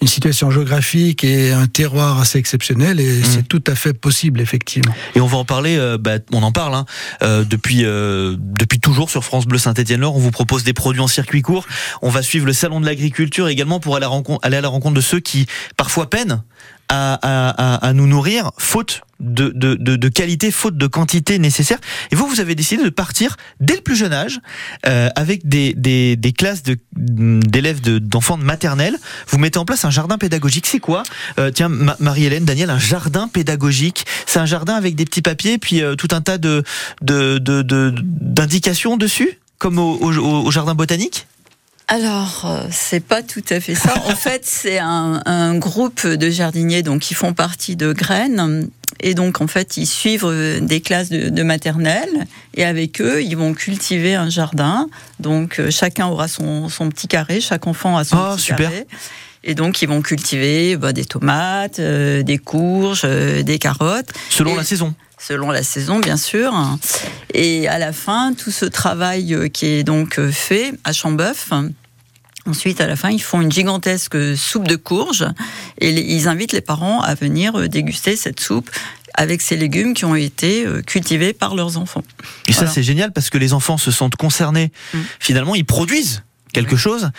une 0.00 0.08
situation 0.08 0.50
géographique 0.50 1.24
et 1.24 1.52
un 1.52 1.66
terroir 1.66 2.20
assez 2.20 2.38
exceptionnel 2.38 3.00
et 3.00 3.18
mmh. 3.18 3.24
c'est 3.24 3.48
tout 3.48 3.62
à 3.66 3.74
fait 3.74 3.92
possible 3.92 4.40
effectivement. 4.40 4.94
Et 5.14 5.20
on 5.20 5.26
va 5.26 5.38
en 5.38 5.44
parler 5.44 5.76
euh, 5.76 5.98
bah, 5.98 6.18
on 6.32 6.42
en 6.42 6.52
parle 6.52 6.74
hein, 6.74 6.86
euh, 7.22 7.44
depuis 7.44 7.82
depuis 7.82 8.80
toujours 8.80 9.10
sur 9.10 9.24
France 9.24 9.46
Bleu 9.46 9.58
Saint-Étienne-Laure, 9.58 10.16
on 10.16 10.20
vous 10.20 10.30
propose 10.30 10.64
des 10.64 10.72
produits 10.72 11.02
en 11.02 11.08
circuit 11.08 11.42
court, 11.42 11.66
on 12.02 12.08
va 12.08 12.22
suivre 12.22 12.46
le 12.46 12.52
salon 12.52 12.80
de 12.80 12.86
l'agriculture 12.86 13.48
également 13.48 13.80
pour 13.80 13.96
aller 13.96 14.04
à, 14.04 14.08
la 14.08 14.14
rencontre, 14.14 14.40
aller 14.46 14.56
à 14.56 14.60
la 14.60 14.68
rencontre 14.68 14.94
de 14.94 15.00
ceux 15.00 15.20
qui 15.20 15.46
parfois 15.76 16.08
peinent 16.08 16.42
à, 16.90 17.14
à, 17.22 17.86
à 17.86 17.92
nous 17.92 18.06
nourrir 18.06 18.50
faute 18.58 19.02
de, 19.20 19.52
de, 19.54 19.74
de, 19.74 20.08
qualité, 20.08 20.50
faute 20.50 20.76
de 20.76 20.86
quantité 20.86 21.38
nécessaire. 21.38 21.78
Et 22.10 22.16
vous, 22.16 22.26
vous 22.26 22.40
avez 22.40 22.54
décidé 22.54 22.82
de 22.82 22.88
partir 22.88 23.36
dès 23.60 23.76
le 23.76 23.80
plus 23.80 23.96
jeune 23.96 24.12
âge 24.12 24.40
euh, 24.86 25.08
avec 25.14 25.46
des, 25.46 25.74
des, 25.74 26.16
des 26.16 26.32
classes 26.32 26.62
d'élèves 26.96 27.80
d'enfants 27.80 28.38
de, 28.38 28.44
maternelle. 28.44 28.96
Vous 29.28 29.38
mettez 29.38 29.58
en 29.58 29.64
place 29.64 29.84
un 29.84 29.90
jardin 29.90 30.18
pédagogique. 30.18 30.66
C'est 30.66 30.80
quoi? 30.80 31.02
Euh, 31.38 31.50
Tiens, 31.50 31.68
Marie-Hélène, 31.68 32.44
Daniel, 32.44 32.70
un 32.70 32.78
jardin 32.78 33.28
pédagogique. 33.28 34.06
C'est 34.26 34.40
un 34.40 34.46
jardin 34.46 34.74
avec 34.74 34.96
des 34.96 35.04
petits 35.04 35.22
papiers 35.22 35.58
puis 35.58 35.82
euh, 35.82 35.94
tout 35.94 36.08
un 36.12 36.20
tas 36.20 36.38
de 36.38 36.64
d'indications 37.02 38.96
de, 38.96 39.04
dessus, 39.04 39.38
comme 39.58 39.78
au, 39.78 39.96
au 40.00 40.50
jardin 40.50 40.74
botanique? 40.74 41.26
Alors, 41.92 42.42
euh, 42.44 42.68
c'est 42.70 43.04
pas 43.04 43.20
tout 43.20 43.42
à 43.50 43.58
fait 43.58 43.74
ça. 43.74 43.92
En 44.06 44.14
fait, 44.16 44.42
c'est 44.44 44.78
un, 44.78 45.56
groupe 45.56 46.06
de 46.06 46.30
jardiniers 46.30 46.84
donc 46.84 47.00
qui 47.00 47.14
font 47.14 47.32
partie 47.32 47.74
de 47.74 47.92
Graines. 47.92 48.68
Et 49.00 49.14
donc, 49.14 49.40
en 49.40 49.48
fait, 49.48 49.76
ils 49.76 49.86
suivent 49.86 50.24
euh, 50.24 50.60
des 50.60 50.80
classes 50.80 51.08
de, 51.08 51.42
maternelle 51.42 52.28
et 52.54 52.64
avec 52.64 53.00
eux, 53.00 53.22
ils 53.24 53.36
vont 53.36 53.54
cultiver 53.54 54.14
un 54.14 54.30
jardin. 54.30 54.88
Donc, 55.18 55.58
euh, 55.58 55.72
chacun 55.72 56.06
aura 56.06 56.28
son, 56.28 56.68
petit 56.90 57.08
carré, 57.08 57.40
chaque 57.40 57.66
enfant 57.66 57.96
a 57.96 58.04
son 58.04 58.18
oh, 58.18 58.36
petit 58.36 58.42
super. 58.42 58.70
carré. 58.70 58.86
Et 59.42 59.56
donc, 59.56 59.82
ils 59.82 59.88
vont 59.88 60.00
cultiver 60.00 60.76
bah, 60.76 60.92
des 60.92 61.06
tomates, 61.06 61.80
des 61.80 62.38
courges, 62.38 63.02
des 63.02 63.58
carottes. 63.58 64.12
Selon 64.28 64.54
la 64.54 64.64
saison 64.64 64.94
selon 65.22 65.50
la 65.50 65.62
saison 65.62 65.98
bien 65.98 66.16
sûr. 66.16 66.50
Et 67.34 67.68
à 67.68 67.78
la 67.78 67.92
fin, 67.92 68.32
tout 68.32 68.50
ce 68.50 68.64
travail 68.64 69.50
qui 69.52 69.66
est 69.66 69.84
donc 69.84 70.18
fait 70.30 70.72
à 70.82 70.94
Chambeuf, 70.94 71.52
Ensuite, 72.46 72.80
à 72.80 72.86
la 72.86 72.96
fin, 72.96 73.10
ils 73.10 73.22
font 73.22 73.40
une 73.40 73.52
gigantesque 73.52 74.16
soupe 74.36 74.66
de 74.66 74.76
courges 74.76 75.26
et 75.78 75.90
ils 75.90 76.26
invitent 76.26 76.52
les 76.52 76.62
parents 76.62 77.00
à 77.00 77.14
venir 77.14 77.58
euh, 77.58 77.68
déguster 77.68 78.16
cette 78.16 78.40
soupe 78.40 78.70
avec 79.14 79.42
ces 79.42 79.56
légumes 79.56 79.92
qui 79.92 80.04
ont 80.04 80.14
été 80.14 80.64
euh, 80.64 80.80
cultivés 80.80 81.32
par 81.34 81.54
leurs 81.54 81.76
enfants. 81.76 82.02
Et 82.48 82.52
ça, 82.52 82.66
c'est 82.66 82.82
génial 82.82 83.12
parce 83.12 83.28
que 83.28 83.36
les 83.36 83.52
enfants 83.52 83.76
se 83.76 83.90
sentent 83.90 84.16
concernés. 84.16 84.72
Mm. 84.94 84.98
Finalement, 85.18 85.54
ils 85.54 85.66
produisent 85.66 86.22
quelque 86.52 86.76
chose 86.76 87.10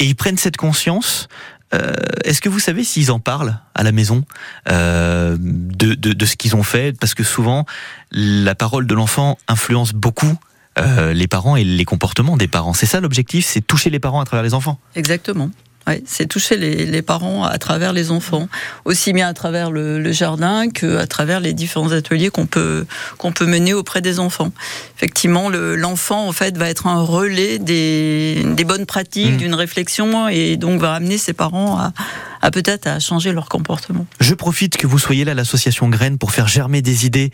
et 0.00 0.04
ils 0.04 0.16
prennent 0.16 0.38
cette 0.38 0.56
conscience. 0.56 1.28
Euh, 1.74 1.92
est-ce 2.24 2.40
que 2.40 2.48
vous 2.48 2.60
savez 2.60 2.82
s'ils 2.82 3.12
en 3.12 3.20
parlent 3.20 3.60
à 3.74 3.82
la 3.82 3.92
maison 3.92 4.24
de, 4.66 5.36
de, 5.36 6.26
ce 6.26 6.36
qu'ils 6.36 6.56
ont 6.56 6.62
fait? 6.62 6.96
Parce 6.98 7.14
que 7.14 7.24
souvent, 7.24 7.66
la 8.10 8.54
parole 8.54 8.86
de 8.86 8.94
l'enfant 8.94 9.38
influence 9.48 9.92
beaucoup 9.92 10.38
euh, 10.78 11.12
les 11.12 11.26
parents 11.26 11.56
et 11.56 11.64
les 11.64 11.84
comportements 11.84 12.36
des 12.36 12.48
parents. 12.48 12.72
C'est 12.72 12.86
ça 12.86 13.00
l'objectif, 13.00 13.46
c'est 13.46 13.60
toucher 13.60 13.90
les 13.90 13.98
parents 13.98 14.20
à 14.20 14.24
travers 14.24 14.42
les 14.42 14.54
enfants. 14.54 14.78
Exactement. 14.94 15.50
Oui, 15.88 16.02
c'est 16.06 16.26
toucher 16.26 16.56
les, 16.56 17.02
parents 17.02 17.44
à 17.44 17.58
travers 17.58 17.92
les 17.92 18.10
enfants, 18.10 18.48
aussi 18.84 19.12
bien 19.12 19.28
à 19.28 19.34
travers 19.34 19.70
le, 19.70 20.12
jardin 20.12 20.68
que 20.68 20.96
à 20.96 21.06
travers 21.06 21.40
les 21.40 21.52
différents 21.52 21.92
ateliers 21.92 22.30
qu'on 22.30 22.46
peut 22.46 22.86
qu'on 23.18 23.32
peut 23.32 23.46
mener 23.46 23.74
auprès 23.74 24.00
des 24.00 24.18
enfants. 24.18 24.50
Effectivement, 24.96 25.48
l'enfant 25.50 26.26
en 26.26 26.32
fait 26.32 26.56
va 26.56 26.68
être 26.68 26.86
un 26.86 27.02
relais 27.02 27.58
des, 27.58 28.44
bonnes 28.66 28.86
pratiques, 28.86 29.34
mmh. 29.34 29.36
d'une 29.36 29.54
réflexion 29.54 30.28
et 30.28 30.56
donc 30.56 30.80
va 30.80 30.94
amener 30.94 31.18
ses 31.18 31.32
parents 31.32 31.78
à, 31.78 31.92
à 32.42 32.50
peut-être 32.50 32.86
à 32.86 32.98
changer 33.00 33.32
leur 33.32 33.48
comportement. 33.48 34.06
Je 34.20 34.34
profite 34.34 34.76
que 34.76 34.86
vous 34.86 34.98
soyez 34.98 35.24
là, 35.24 35.34
l'association 35.34 35.88
Graines, 35.88 36.18
pour 36.18 36.32
faire 36.32 36.48
germer 36.48 36.82
des 36.82 37.06
idées, 37.06 37.30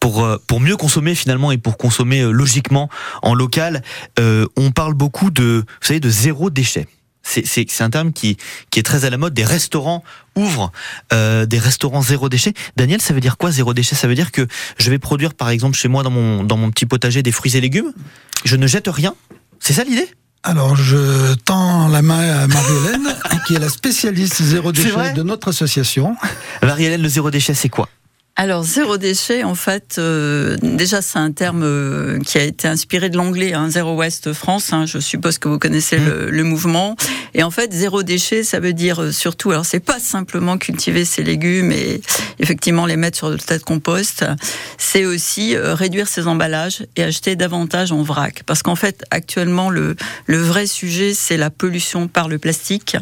pour 0.00 0.24
euh, 0.24 0.38
pour 0.46 0.60
mieux 0.60 0.76
consommer 0.76 1.14
finalement 1.14 1.52
et 1.52 1.58
pour 1.58 1.76
consommer 1.76 2.20
euh, 2.20 2.30
logiquement 2.30 2.88
en 3.22 3.34
local. 3.34 3.82
Euh, 4.18 4.46
on 4.56 4.70
parle 4.70 4.94
beaucoup 4.94 5.30
de, 5.30 5.64
vous 5.66 5.86
savez, 5.86 6.00
de 6.00 6.10
zéro 6.10 6.50
déchet 6.50 6.86
c'est 7.26 7.80
un 7.80 7.90
terme 7.90 8.12
qui, 8.12 8.36
qui 8.70 8.78
est 8.78 8.82
très 8.82 9.04
à 9.04 9.10
la 9.10 9.18
mode. 9.18 9.34
Des 9.34 9.44
restaurants 9.44 10.04
ouvrent 10.36 10.72
euh, 11.12 11.46
des 11.46 11.58
restaurants 11.58 12.02
zéro 12.02 12.28
déchet. 12.28 12.54
Daniel, 12.76 13.00
ça 13.00 13.14
veut 13.14 13.20
dire 13.20 13.36
quoi 13.36 13.50
zéro 13.50 13.74
déchet? 13.74 13.94
Ça 13.94 14.06
veut 14.08 14.14
dire 14.14 14.32
que 14.32 14.46
je 14.78 14.90
vais 14.90 14.98
produire 14.98 15.34
par 15.34 15.50
exemple 15.50 15.76
chez 15.76 15.88
moi 15.88 16.02
dans 16.02 16.10
mon, 16.10 16.44
dans 16.44 16.56
mon 16.56 16.70
petit 16.70 16.86
potager 16.86 17.22
des 17.22 17.32
fruits 17.32 17.56
et 17.56 17.60
légumes. 17.60 17.92
Je 18.44 18.56
ne 18.56 18.66
jette 18.66 18.88
rien. 18.88 19.14
C'est 19.60 19.72
ça 19.72 19.84
l'idée? 19.84 20.08
Alors, 20.42 20.76
je 20.76 21.34
tends 21.34 21.88
la 21.88 22.02
main 22.02 22.44
à 22.44 22.46
Marie-Hélène, 22.46 23.16
qui 23.46 23.56
est 23.56 23.58
la 23.58 23.68
spécialiste 23.68 24.40
zéro 24.42 24.70
déchet 24.70 25.12
de 25.12 25.22
notre 25.24 25.48
association. 25.48 26.16
Marie-Hélène, 26.62 27.02
le 27.02 27.08
zéro 27.08 27.32
déchet, 27.32 27.52
c'est 27.52 27.68
quoi? 27.68 27.88
Alors 28.38 28.64
zéro 28.64 28.98
déchet, 28.98 29.44
en 29.44 29.54
fait, 29.54 29.96
euh, 29.96 30.58
déjà 30.60 31.00
c'est 31.00 31.18
un 31.18 31.32
terme 31.32 31.62
euh, 31.62 32.18
qui 32.18 32.36
a 32.36 32.42
été 32.42 32.68
inspiré 32.68 33.08
de 33.08 33.16
l'anglais, 33.16 33.54
hein, 33.54 33.70
Zéro 33.70 33.96
West 33.96 34.34
France. 34.34 34.74
Hein, 34.74 34.84
je 34.84 34.98
suppose 34.98 35.38
que 35.38 35.48
vous 35.48 35.58
connaissez 35.58 35.96
le, 35.96 36.30
le, 36.30 36.44
mouvement. 36.44 36.96
Et 37.32 37.42
en 37.42 37.50
fait, 37.50 37.72
zéro 37.72 38.02
déchet, 38.02 38.44
ça 38.44 38.60
veut 38.60 38.74
dire 38.74 39.00
euh, 39.00 39.10
surtout, 39.10 39.52
alors 39.52 39.64
c'est 39.64 39.80
pas 39.80 39.98
simplement 39.98 40.58
cultiver 40.58 41.06
ses 41.06 41.22
légumes 41.22 41.72
et 41.72 42.02
effectivement 42.38 42.84
les 42.84 42.96
mettre 42.96 43.16
sur 43.16 43.30
le 43.30 43.38
tas 43.38 43.56
de 43.56 43.62
compost. 43.62 44.26
C'est 44.76 45.06
aussi 45.06 45.56
réduire 45.56 46.06
ses 46.06 46.26
emballages 46.26 46.84
et 46.96 47.04
acheter 47.04 47.36
davantage 47.36 47.90
en 47.90 48.02
vrac, 48.02 48.42
parce 48.44 48.62
qu'en 48.62 48.76
fait, 48.76 49.04
actuellement, 49.10 49.70
le 49.70 49.96
le 50.26 50.36
vrai 50.36 50.66
sujet, 50.66 51.14
c'est 51.14 51.38
la 51.38 51.48
pollution 51.48 52.06
par 52.06 52.28
le 52.28 52.38
plastique. 52.38 52.98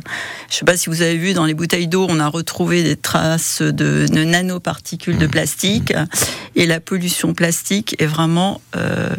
Je 0.48 0.56
sais 0.56 0.64
pas 0.64 0.76
si 0.76 0.90
vous 0.90 1.02
avez 1.02 1.16
vu 1.16 1.32
dans 1.32 1.44
les 1.44 1.54
bouteilles 1.54 1.88
d'eau, 1.88 2.06
on 2.08 2.20
a 2.20 2.28
retrouvé 2.28 2.84
des 2.84 2.96
traces 2.96 3.62
de, 3.62 4.06
de 4.06 4.24
nanoparticules 4.24 5.23
plastique. 5.28 5.92
Et 6.56 6.66
la 6.66 6.80
pollution 6.80 7.34
plastique 7.34 7.96
est 7.98 8.06
vraiment. 8.06 8.60
Euh, 8.76 9.10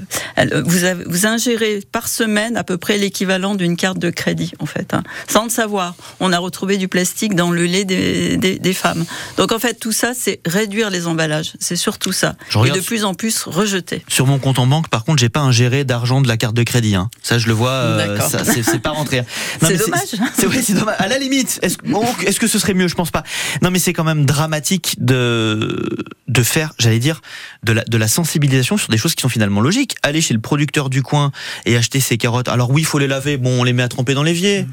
vous, 0.66 0.84
avez, 0.84 1.04
vous 1.06 1.26
ingérez 1.26 1.82
par 1.92 2.08
semaine 2.08 2.58
à 2.58 2.64
peu 2.64 2.78
près 2.78 2.98
l'équivalent 2.98 3.56
d'une 3.56 3.76
carte 3.76 4.00
de 4.00 4.10
crédit, 4.10 4.54
en 4.60 4.66
fait. 4.66 4.94
Hein. 4.94 5.04
Sans 5.28 5.44
le 5.44 5.50
savoir. 5.50 5.96
On 6.20 6.32
a 6.32 6.40
retrouvé 6.40 6.78
du 6.78 6.88
plastique 6.88 7.36
dans 7.36 7.52
le 7.52 7.66
lait 7.66 7.86
des, 7.86 8.38
des, 8.38 8.74
femmes. 8.74 9.06
Donc, 9.38 9.52
en 9.52 9.60
fait, 9.60 9.76
tout 9.76 9.92
ça, 9.92 10.14
c'est 10.14 10.40
réduire 10.46 10.90
les 10.90 11.08
emballages. 11.08 11.54
C'est 11.60 11.76
surtout 11.76 12.12
ça. 12.12 12.36
Et 12.66 12.72
de 12.72 12.80
plus 12.80 13.06
en 13.06 13.14
plus 13.14 13.44
rejeter. 13.44 14.04
Sur 14.08 14.28
mon 14.28 14.40
compte 14.40 14.60
en 14.60 14.68
banque, 14.68 14.90
par 14.90 15.04
contre, 15.04 15.20
j'ai 15.20 15.30
pas 15.30 15.42
ingéré 15.42 15.84
d'argent 15.84 16.22
de 16.22 16.28
la 16.28 16.38
carte 16.38 16.56
de 16.56 16.64
crédit. 16.64 16.96
Hein. 16.96 17.10
Ça, 17.22 17.38
je 17.38 17.48
le 17.48 17.54
vois. 17.54 17.72
Euh, 17.72 18.20
c'est 18.64 18.80
pas 18.80 18.92
rentré. 18.92 19.24
C'est 19.62 19.78
dommage. 19.78 20.02
C'est 20.36 20.74
dommage. 20.74 20.96
À 21.00 21.08
la 21.08 21.18
limite, 21.18 21.60
est-ce 21.62 21.78
est 22.26 22.40
que 22.40 22.48
ce 22.48 22.60
serait 22.60 22.74
mieux? 22.74 22.88
Je 22.88 22.96
pense 22.96 23.12
pas. 23.12 23.24
Non, 23.62 23.72
mais 23.72 23.80
c'est 23.80 23.94
quand 23.94 24.04
même 24.04 24.26
dramatique 24.26 24.96
de 25.00 25.86
de 26.28 26.44
faire, 26.44 26.74
j'allais 26.80 27.00
dire, 27.00 27.22
de 27.64 27.74
la, 27.74 27.84
de 27.84 27.98
la 27.98 28.08
sensibilisation 28.08 28.78
sur 28.78 28.90
des 28.90 28.98
choses 28.98 29.16
qui 29.16 29.22
sont 29.22 29.30
finalement 29.30 29.62
logiques. 29.62 29.96
Aller 30.04 30.22
chez 30.22 30.34
le 30.34 30.40
producteur 30.40 30.90
du 30.90 31.02
coin 31.02 31.32
et 31.66 31.78
acheter 31.78 32.00
ses 32.00 32.18
carottes. 32.18 32.48
Alors 32.48 32.72
oui, 32.72 32.82
il 32.82 32.86
faut 32.86 33.00
les 33.00 33.08
laver. 33.08 33.38
Bon, 33.38 33.62
on 33.62 33.64
les 33.64 33.74
met 33.74 33.84
à 33.84 33.88
tremper 33.88 34.14
dans 34.14 34.24
l'évier. 34.24 34.66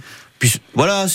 Puis 0.43 0.55
voilà, 0.75 1.07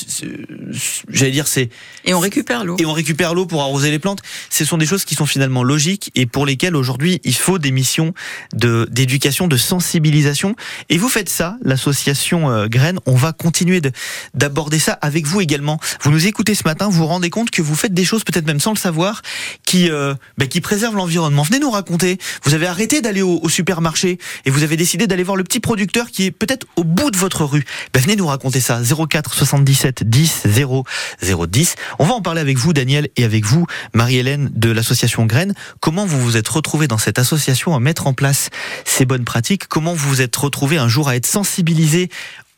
j'allais 1.10 1.31
dire 1.31 1.48
c'est 1.48 1.69
Et 2.05 2.13
on 2.13 2.19
récupère 2.22 2.63
l'eau. 2.63 2.77
et 2.79 2.86
on 2.86 2.93
récupère 2.93 3.34
l'eau 3.34 3.46
pour 3.46 3.62
arroser 3.62 3.91
les 3.91 4.00
plantes. 4.00 4.22
Ce 4.50 4.63
sont 4.63 4.77
des 4.77 4.86
choses 4.86 5.03
qui 5.03 5.15
sont 5.15 5.25
finalement 5.25 5.63
logiques 5.63 6.12
et 6.15 6.25
pour 6.25 6.46
lesquelles 6.46 6.77
aujourd'hui 6.77 7.19
il 7.25 7.36
faut 7.36 7.60
des 7.60 7.72
missions 7.72 8.13
de 8.53 8.88
d'éducation, 8.89 9.50
de 9.50 9.57
sensibilisation. 9.57 10.55
Et 10.88 10.98
vous 10.98 11.10
faites 11.10 11.27
ça, 11.27 11.57
l'association 11.62 12.50
euh, 12.50 12.67
Graines. 12.67 13.00
On 13.05 13.15
va 13.15 13.34
continuer 13.34 13.81
de- 13.81 13.91
d'aborder 14.34 14.79
ça 14.79 14.93
avec 14.93 15.25
vous 15.27 15.41
également. 15.41 15.77
Vous 16.03 16.12
nous 16.12 16.25
écoutez 16.25 16.55
ce 16.55 16.63
matin, 16.63 16.86
vous 16.86 16.93
vous 17.00 17.05
rendez 17.07 17.29
compte 17.29 17.51
que 17.51 17.62
vous 17.62 17.75
faites 17.75 17.93
des 17.93 18.05
choses 18.05 18.24
peut-être 18.24 18.48
même 18.48 18.62
sans 18.62 18.72
le 18.72 18.77
savoir 18.77 19.24
qui 19.65 19.89
euh, 19.89 20.13
bah, 20.38 20.48
qui 20.48 20.62
préservent 20.62 20.96
l'environnement. 20.96 21.43
Venez 21.43 21.60
nous 21.60 21.69
raconter. 21.72 22.17
Vous 22.46 22.53
avez 22.53 22.67
arrêté 22.67 23.01
d'aller 23.01 23.24
au, 23.24 23.41
au 23.43 23.50
supermarché 23.50 24.19
et 24.46 24.51
vous 24.51 24.63
avez 24.63 24.77
décidé 24.77 25.05
d'aller 25.05 25.24
voir 25.24 25.36
le 25.36 25.43
petit 25.43 25.60
producteur 25.60 26.12
qui 26.12 26.24
est 26.27 26.31
peut-être 26.31 26.65
au 26.77 26.86
bout 26.86 27.12
de 27.12 27.17
votre 27.17 27.43
rue. 27.43 27.65
Bah, 27.93 28.00
venez 28.00 28.15
nous 28.15 28.27
raconter 28.27 28.62
ça. 28.62 28.79
04 28.81 29.17
77 29.26 30.04
10 30.04 30.42
0 30.46 30.84
010. 31.22 31.76
On 32.00 32.06
va 32.06 32.14
en 32.14 32.22
parler 32.22 32.42
avec 32.42 32.58
vous, 32.58 32.74
Daniel, 32.74 33.10
et 33.16 33.24
avec 33.24 33.46
vous, 33.46 33.66
Marie-Hélène 33.94 34.50
de 34.54 34.72
l'association 34.72 35.26
Graines. 35.26 35.54
Comment 35.80 36.06
vous 36.06 36.20
vous 36.20 36.38
êtes 36.38 36.48
retrouvés 36.48 36.88
dans 36.88 36.98
cette 36.98 37.20
association 37.20 37.76
à 37.76 37.80
mettre 37.80 38.08
en 38.08 38.14
place 38.14 38.50
ces 38.86 39.06
bonnes 39.06 39.26
pratiques? 39.26 39.68
Comment 39.68 39.94
vous 39.94 40.10
vous 40.10 40.22
êtes 40.22 40.36
retrouvés 40.36 40.78
un 40.78 40.88
jour 40.88 41.10
à 41.10 41.16
être 41.16 41.26
sensibilisés 41.26 42.10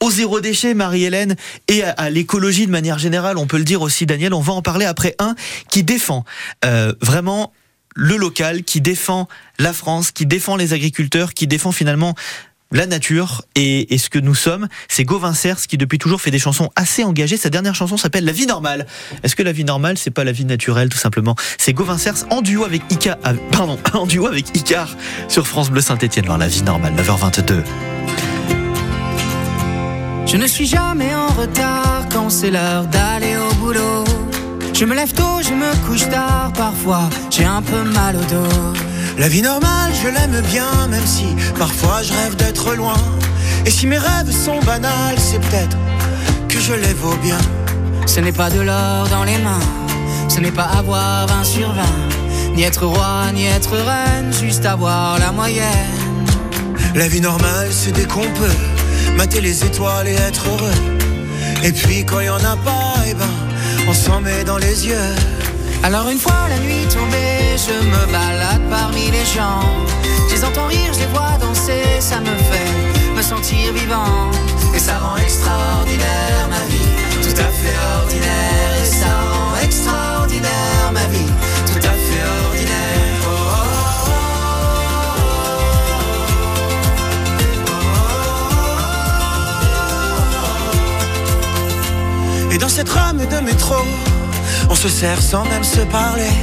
au 0.01 0.11
zéro 0.11 0.39
déchet, 0.39 0.73
Marie-Hélène, 0.73 1.35
et 1.67 1.83
à, 1.83 1.91
à 1.91 2.09
l'écologie 2.09 2.65
de 2.65 2.71
manière 2.71 2.99
générale, 2.99 3.37
on 3.37 3.47
peut 3.47 3.57
le 3.57 3.65
dire 3.65 3.81
aussi, 3.81 4.05
Daniel. 4.05 4.33
On 4.33 4.39
va 4.39 4.53
en 4.53 4.61
parler 4.61 4.85
après 4.85 5.15
un 5.19 5.35
qui 5.69 5.83
défend 5.83 6.23
euh, 6.63 6.93
vraiment 7.01 7.51
le 7.95 8.15
local, 8.15 8.63
qui 8.63 8.79
défend 8.81 9.27
la 9.57 9.73
France, 9.73 10.11
qui 10.11 10.25
défend 10.25 10.55
les 10.55 10.73
agriculteurs, 10.73 11.33
qui 11.33 11.47
défend 11.47 11.71
finalement 11.71 12.15
la 12.71 12.85
nature 12.85 13.43
et, 13.55 13.97
ce 13.97 14.09
que 14.09 14.19
nous 14.19 14.35
sommes. 14.35 14.67
C'est 14.87 15.03
Gauvin 15.03 15.33
Cers 15.33 15.67
qui 15.67 15.77
depuis 15.77 15.97
toujours 15.97 16.21
fait 16.21 16.31
des 16.31 16.39
chansons 16.39 16.69
assez 16.75 17.03
engagées. 17.03 17.37
Sa 17.37 17.49
dernière 17.49 17.75
chanson 17.75 17.97
s'appelle 17.97 18.25
La 18.25 18.31
vie 18.31 18.45
normale. 18.45 18.85
Est-ce 19.23 19.35
que 19.35 19.43
la 19.43 19.51
vie 19.51 19.63
normale, 19.63 19.97
c'est 19.97 20.11
pas 20.11 20.23
la 20.23 20.31
vie 20.31 20.45
naturelle 20.45 20.89
tout 20.89 20.97
simplement? 20.97 21.35
C'est 21.57 21.73
Gauvin 21.73 21.97
Cers 21.97 22.25
en 22.29 22.41
duo 22.41 22.63
avec 22.63 22.81
Icar, 22.89 23.17
ah, 23.23 23.33
pardon, 23.51 23.77
en 23.93 24.05
duo 24.05 24.27
avec 24.27 24.55
Icar 24.55 24.95
sur 25.27 25.47
France 25.47 25.69
Bleu 25.69 25.81
Saint-Étienne. 25.81 26.25
Alors 26.25 26.37
la 26.37 26.47
vie 26.47 26.63
normale, 26.63 26.93
9h22. 26.95 27.63
Je 30.25 30.37
ne 30.37 30.45
suis 30.45 30.67
jamais 30.67 31.13
en 31.15 31.27
retard 31.27 32.05
quand 32.11 32.29
c'est 32.29 32.51
l'heure 32.51 32.85
d'aller 32.85 33.35
au 33.35 33.53
boulot. 33.55 34.03
Je 34.73 34.85
me 34.85 34.95
lève 34.95 35.11
tôt, 35.11 35.41
je 35.41 35.53
me 35.53 35.87
couche 35.87 36.07
tard, 36.09 36.53
parfois 36.53 37.09
j'ai 37.31 37.45
un 37.45 37.61
peu 37.61 37.83
mal 37.83 38.15
au 38.15 38.23
dos. 38.25 38.88
La 39.19 39.27
vie 39.27 39.41
normale, 39.41 39.91
je 40.01 40.07
l'aime 40.07 40.41
bien, 40.49 40.87
même 40.89 41.05
si 41.05 41.25
parfois 41.57 42.01
je 42.01 42.13
rêve 42.13 42.37
d'être 42.37 42.73
loin. 42.73 42.95
Et 43.65 43.69
si 43.69 43.85
mes 43.85 43.97
rêves 43.97 44.31
sont 44.31 44.61
banals, 44.61 45.17
c'est 45.17 45.39
peut-être 45.39 45.75
que 46.47 46.57
je 46.57 46.71
les 46.71 46.93
vaux 46.93 47.17
bien. 47.17 47.37
Ce 48.05 48.21
n'est 48.21 48.31
pas 48.31 48.49
de 48.49 48.61
l'or 48.61 49.09
dans 49.09 49.25
les 49.25 49.37
mains, 49.39 49.59
ce 50.29 50.39
n'est 50.39 50.53
pas 50.53 50.63
avoir 50.63 51.27
20 51.27 51.43
sur 51.43 51.73
20, 51.73 51.83
ni 52.55 52.63
être 52.63 52.85
roi, 52.85 53.29
ni 53.33 53.43
être 53.43 53.75
reine, 53.75 54.31
juste 54.31 54.65
avoir 54.65 55.19
la 55.19 55.33
moyenne. 55.33 56.25
La 56.95 57.09
vie 57.09 57.19
normale, 57.19 57.67
c'est 57.71 57.91
dès 57.91 58.05
qu'on 58.05 58.21
peut 58.21 58.57
mater 59.17 59.41
les 59.41 59.65
étoiles 59.65 60.07
et 60.07 60.15
être 60.15 60.47
heureux. 60.47 60.95
Et 61.65 61.73
puis 61.73 62.05
quand 62.05 62.21
y 62.21 62.29
en 62.29 62.37
a 62.37 62.55
pas, 62.55 62.93
eh 63.05 63.13
ben, 63.15 63.27
on 63.89 63.93
s'en 63.93 64.21
met 64.21 64.45
dans 64.45 64.57
les 64.57 64.87
yeux. 64.87 65.13
Alors 65.83 66.09
une 66.09 66.19
fois 66.19 66.47
la 66.49 66.59
nuit 66.59 66.85
tombée, 66.93 67.55
je 67.55 67.71
me 67.87 68.11
balade 68.11 68.61
parmi 68.69 69.09
les 69.11 69.25
gens. 69.25 69.61
Je 70.27 70.35
les 70.35 70.43
entends 70.43 70.67
rire, 70.67 70.91
je 70.93 70.99
les 70.99 71.05
vois 71.07 71.37
danser, 71.39 72.01
ça 72.01 72.19
me 72.19 72.25
fait 72.25 73.15
me 73.15 73.21
sentir 73.21 73.73
vivant. 73.73 74.29
Et 74.75 74.79
ça 74.79 74.97
rend 74.99 75.15
extraordinaire 75.17 76.47
ma 76.49 76.59
vie, 76.69 76.89
tout 77.23 77.41
à 77.41 77.45
fait 77.45 77.77
ordinaire. 78.01 78.81
Et 78.81 78.85
ça 78.85 79.07
rend 79.31 79.55
extraordinaire 79.63 80.91
ma 80.93 81.05
vie, 81.05 81.31
tout 81.65 81.79
à 81.79 81.93
fait 82.05 82.23
ordinaire. 82.45 83.23
Oh, 83.25 83.29
oh, 92.47 92.53
Et 92.53 92.57
dans 92.57 92.69
cette 92.69 92.89
rame 92.89 93.25
de 93.25 93.39
métro, 93.45 93.75
on 94.69 94.75
se 94.75 94.87
sert 94.87 95.21
sans 95.21 95.43
même 95.45 95.63
se 95.63 95.81
parler. 95.81 96.35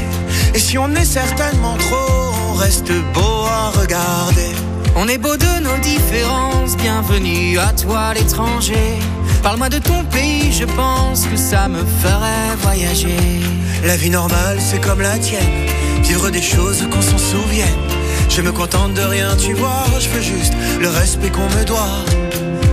Et 0.54 0.58
si 0.58 0.78
on 0.78 0.92
est 0.94 1.04
certainement 1.04 1.76
trop, 1.76 2.32
on 2.50 2.54
reste 2.54 2.92
beau 3.14 3.46
à 3.46 3.70
regarder. 3.70 4.50
On 4.96 5.08
est 5.08 5.18
beau 5.18 5.36
de 5.36 5.62
nos 5.62 5.78
différences, 5.78 6.76
bienvenue 6.76 7.58
à 7.58 7.72
toi 7.72 8.14
l'étranger. 8.14 8.98
Parle-moi 9.42 9.68
de 9.68 9.78
ton 9.78 10.04
pays, 10.04 10.52
je 10.52 10.64
pense 10.64 11.26
que 11.26 11.36
ça 11.36 11.68
me 11.68 11.84
ferait 12.02 12.56
voyager. 12.62 13.40
La 13.84 13.96
vie 13.96 14.10
normale, 14.10 14.58
c'est 14.58 14.80
comme 14.80 15.00
la 15.00 15.18
tienne. 15.18 15.66
Vivre 16.02 16.30
des 16.30 16.42
choses 16.42 16.86
qu'on 16.90 17.02
s'en 17.02 17.18
souvienne. 17.18 17.68
Je 18.28 18.42
me 18.42 18.52
contente 18.52 18.94
de 18.94 19.02
rien, 19.02 19.36
tu 19.36 19.52
vois. 19.52 19.84
Je 20.00 20.08
veux 20.08 20.22
juste 20.22 20.54
le 20.80 20.88
respect 20.88 21.30
qu'on 21.30 21.48
me 21.58 21.64
doit. 21.64 22.04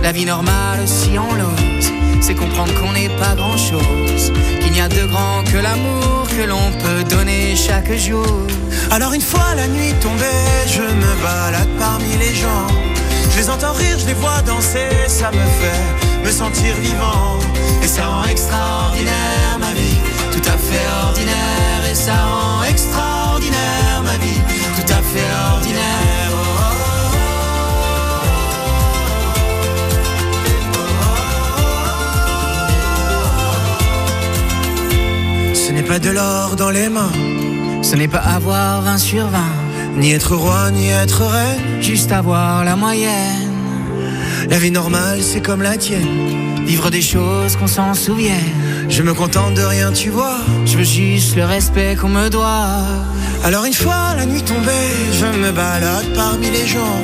La 0.02 0.12
vie 0.12 0.24
normale, 0.24 0.80
si 0.86 1.10
on 1.18 1.34
l'ose, 1.34 1.90
c'est 2.26 2.34
comprendre 2.34 2.72
qu'on 2.80 2.92
n'est 2.92 3.10
pas 3.10 3.34
grand 3.34 3.58
chose. 3.58 4.32
Qu'il 4.62 4.72
n'y 4.72 4.80
a 4.80 4.88
de 4.88 5.04
grand 5.04 5.44
que 5.44 5.58
l'amour 5.58 6.26
que 6.34 6.42
l'on 6.48 6.72
peut 6.82 7.04
donner 7.04 7.54
chaque 7.54 7.92
jour. 7.92 8.26
Alors 8.90 9.12
une 9.12 9.20
fois 9.20 9.54
la 9.54 9.68
nuit 9.68 9.92
tombée, 10.00 10.40
je 10.66 10.80
me 10.80 11.22
balade 11.22 11.68
parmi 11.78 12.16
les 12.16 12.34
gens. 12.34 12.66
Je 13.30 13.36
les 13.40 13.50
entends 13.50 13.74
rire, 13.74 13.98
je 13.98 14.06
les 14.06 14.14
vois 14.14 14.40
danser, 14.46 14.88
ça 15.06 15.30
me 15.32 15.44
fait 15.60 16.24
me 16.24 16.30
sentir 16.30 16.74
vivant. 16.76 17.38
Et 17.82 17.86
ça 17.86 18.06
rend 18.06 18.24
extraordinaire 18.24 19.58
ma 19.60 19.72
vie, 19.74 19.98
tout 20.32 20.48
à 20.48 20.56
fait 20.56 20.86
ordinaire. 21.06 21.82
Et 21.90 21.94
ça 21.94 22.14
rend 22.14 22.64
extraordinaire 22.64 24.02
ma 24.02 24.16
vie, 24.24 24.40
tout 24.76 24.92
à 24.98 25.00
fait 25.12 25.30
ordinaire. 25.52 26.03
N'est 35.74 35.82
pas 35.82 35.98
de 35.98 36.10
l'or 36.10 36.54
dans 36.56 36.70
les 36.70 36.88
mains, 36.88 37.12
Ce 37.82 37.96
n'est 37.96 38.08
pas 38.08 38.18
avoir 38.20 38.82
20 38.82 38.98
sur 38.98 39.26
20, 39.26 39.38
ni 39.98 40.12
être 40.12 40.36
roi, 40.36 40.70
ni 40.70 40.88
être 40.88 41.22
reine. 41.22 41.82
juste 41.82 42.12
avoir 42.12 42.64
la 42.64 42.76
moyenne. 42.76 43.50
La 44.48 44.58
vie 44.58 44.70
normale, 44.70 45.20
c'est 45.20 45.40
comme 45.40 45.62
la 45.62 45.76
tienne. 45.76 46.64
Vivre 46.64 46.90
des 46.90 47.02
choses 47.02 47.56
qu'on 47.56 47.66
s'en 47.66 47.92
souvienne. 47.94 48.54
Je 48.88 49.02
me 49.02 49.14
contente 49.14 49.54
de 49.54 49.62
rien, 49.62 49.92
tu 49.92 50.10
vois. 50.10 50.38
Je 50.64 50.78
veux 50.78 50.84
juste 50.84 51.36
le 51.36 51.44
respect 51.44 51.96
qu'on 52.00 52.08
me 52.08 52.28
doit. 52.30 52.68
Alors 53.42 53.64
une 53.64 53.74
fois 53.74 54.14
la 54.16 54.26
nuit 54.26 54.42
tombée, 54.42 54.90
je 55.12 55.26
me 55.38 55.50
balade 55.50 56.06
parmi 56.14 56.50
les 56.50 56.66
gens. 56.66 57.00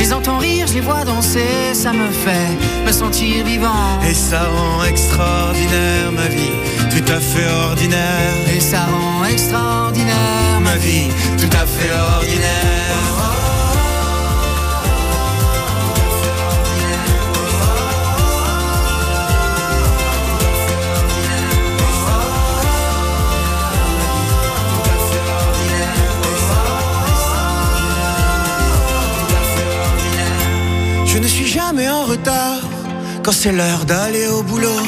Je 0.00 0.06
les 0.06 0.14
entends 0.14 0.38
rire, 0.38 0.66
je 0.66 0.72
les 0.72 0.80
vois 0.80 1.04
danser, 1.04 1.74
ça 1.74 1.92
me 1.92 2.08
fait 2.08 2.56
me 2.86 2.90
sentir 2.90 3.44
vivant. 3.44 4.00
Et 4.08 4.14
ça 4.14 4.40
rend 4.44 4.82
extraordinaire 4.84 6.10
ma 6.10 6.26
vie, 6.26 6.56
tout 6.88 7.12
à 7.12 7.20
fait 7.20 7.46
ordinaire. 7.68 8.34
Et 8.56 8.60
ça 8.60 8.86
rend 8.86 9.26
extraordinaire 9.26 10.60
Ma 10.62 10.76
vie, 10.76 11.08
tout 11.36 11.54
à 11.54 11.66
fait 11.66 11.92
ordinaire. 12.16 12.79
Jamais 31.70 31.88
en 31.88 32.04
retard 32.04 32.58
quand 33.22 33.30
c'est 33.30 33.52
l'heure 33.52 33.84
d'aller 33.84 34.26
au 34.26 34.42
boulot. 34.42 34.82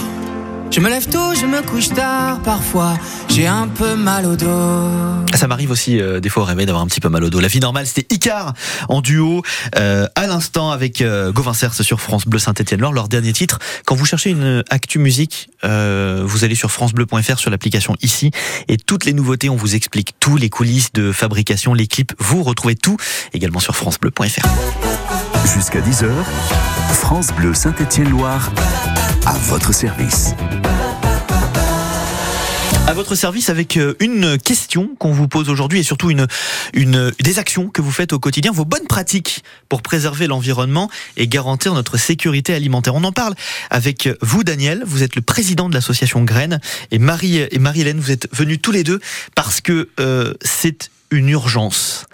Je 0.72 0.80
me 0.80 0.88
lève 0.88 1.06
tôt, 1.08 1.32
je 1.32 1.46
me 1.46 1.62
couche 1.62 1.90
tard, 1.90 2.40
parfois 2.42 2.94
j'ai 3.28 3.46
un 3.46 3.68
peu 3.68 3.94
mal 3.94 4.26
au 4.26 4.34
dos. 4.34 4.88
Ça 5.32 5.46
m'arrive 5.46 5.70
aussi 5.70 6.00
euh, 6.00 6.18
des 6.18 6.28
fois 6.28 6.42
au 6.42 6.46
réveil 6.46 6.66
d'avoir 6.66 6.82
un 6.82 6.88
petit 6.88 6.98
peu 6.98 7.08
mal 7.08 7.22
au 7.22 7.30
dos. 7.30 7.38
La 7.38 7.46
vie 7.46 7.60
normale, 7.60 7.86
c'était 7.86 8.12
Icar 8.12 8.54
en 8.88 9.00
duo 9.00 9.42
euh, 9.76 10.08
à 10.16 10.26
l'instant 10.26 10.72
avec 10.72 11.02
euh, 11.02 11.30
Gauvin 11.30 11.54
Cers 11.54 11.74
sur 11.74 12.00
France 12.00 12.26
Bleu 12.26 12.40
Saint-Étienne-Loire, 12.40 12.92
leur 12.92 13.06
dernier 13.06 13.32
titre. 13.32 13.60
Quand 13.84 13.94
vous 13.94 14.06
cherchez 14.06 14.30
une 14.30 14.64
actu 14.68 14.98
musique, 14.98 15.50
euh, 15.62 16.22
vous 16.24 16.42
allez 16.42 16.56
sur 16.56 16.72
francebleu.fr 16.72 17.38
sur 17.38 17.50
l'application 17.50 17.94
ici 18.02 18.32
et 18.66 18.76
toutes 18.76 19.04
les 19.04 19.12
nouveautés, 19.12 19.48
on 19.48 19.56
vous 19.56 19.76
explique 19.76 20.14
tout, 20.18 20.36
les 20.36 20.50
coulisses 20.50 20.92
de 20.92 21.12
fabrication, 21.12 21.74
les 21.74 21.86
clips, 21.86 22.12
vous 22.18 22.42
retrouvez 22.42 22.74
tout 22.74 22.96
également 23.34 23.60
sur 23.60 23.76
francebleu.fr. 23.76 25.31
Jusqu'à 25.44 25.80
10h, 25.80 26.08
France 26.94 27.32
Bleu 27.32 27.52
Saint-Étienne-Loire 27.52 28.52
à 29.26 29.32
votre 29.48 29.72
service. 29.74 30.34
À 32.86 32.94
votre 32.94 33.14
service 33.14 33.50
avec 33.50 33.76
euh, 33.76 33.94
une 34.00 34.38
question 34.38 34.94
qu'on 34.98 35.12
vous 35.12 35.28
pose 35.28 35.48
aujourd'hui 35.50 35.80
et 35.80 35.82
surtout 35.82 36.10
une, 36.10 36.26
une, 36.74 37.12
des 37.20 37.38
actions 37.38 37.68
que 37.68 37.82
vous 37.82 37.90
faites 37.90 38.12
au 38.12 38.18
quotidien, 38.18 38.52
vos 38.52 38.64
bonnes 38.64 38.86
pratiques 38.86 39.42
pour 39.68 39.82
préserver 39.82 40.26
l'environnement 40.26 40.90
et 41.16 41.26
garantir 41.26 41.74
notre 41.74 41.96
sécurité 41.96 42.54
alimentaire. 42.54 42.94
On 42.94 43.04
en 43.04 43.12
parle 43.12 43.34
avec 43.70 44.08
vous, 44.20 44.44
Daniel. 44.44 44.82
Vous 44.86 45.02
êtes 45.02 45.16
le 45.16 45.22
président 45.22 45.68
de 45.68 45.74
l'association 45.74 46.22
Graines 46.22 46.60
et 46.90 46.98
Marie 46.98 47.38
et 47.38 47.58
Marie-Hélène, 47.58 47.98
vous 47.98 48.12
êtes 48.12 48.28
venus 48.34 48.60
tous 48.62 48.72
les 48.72 48.84
deux 48.84 49.00
parce 49.34 49.60
que 49.60 49.88
euh, 49.98 50.34
c'est 50.42 50.90
une 51.12 51.28
urgence. 51.28 52.06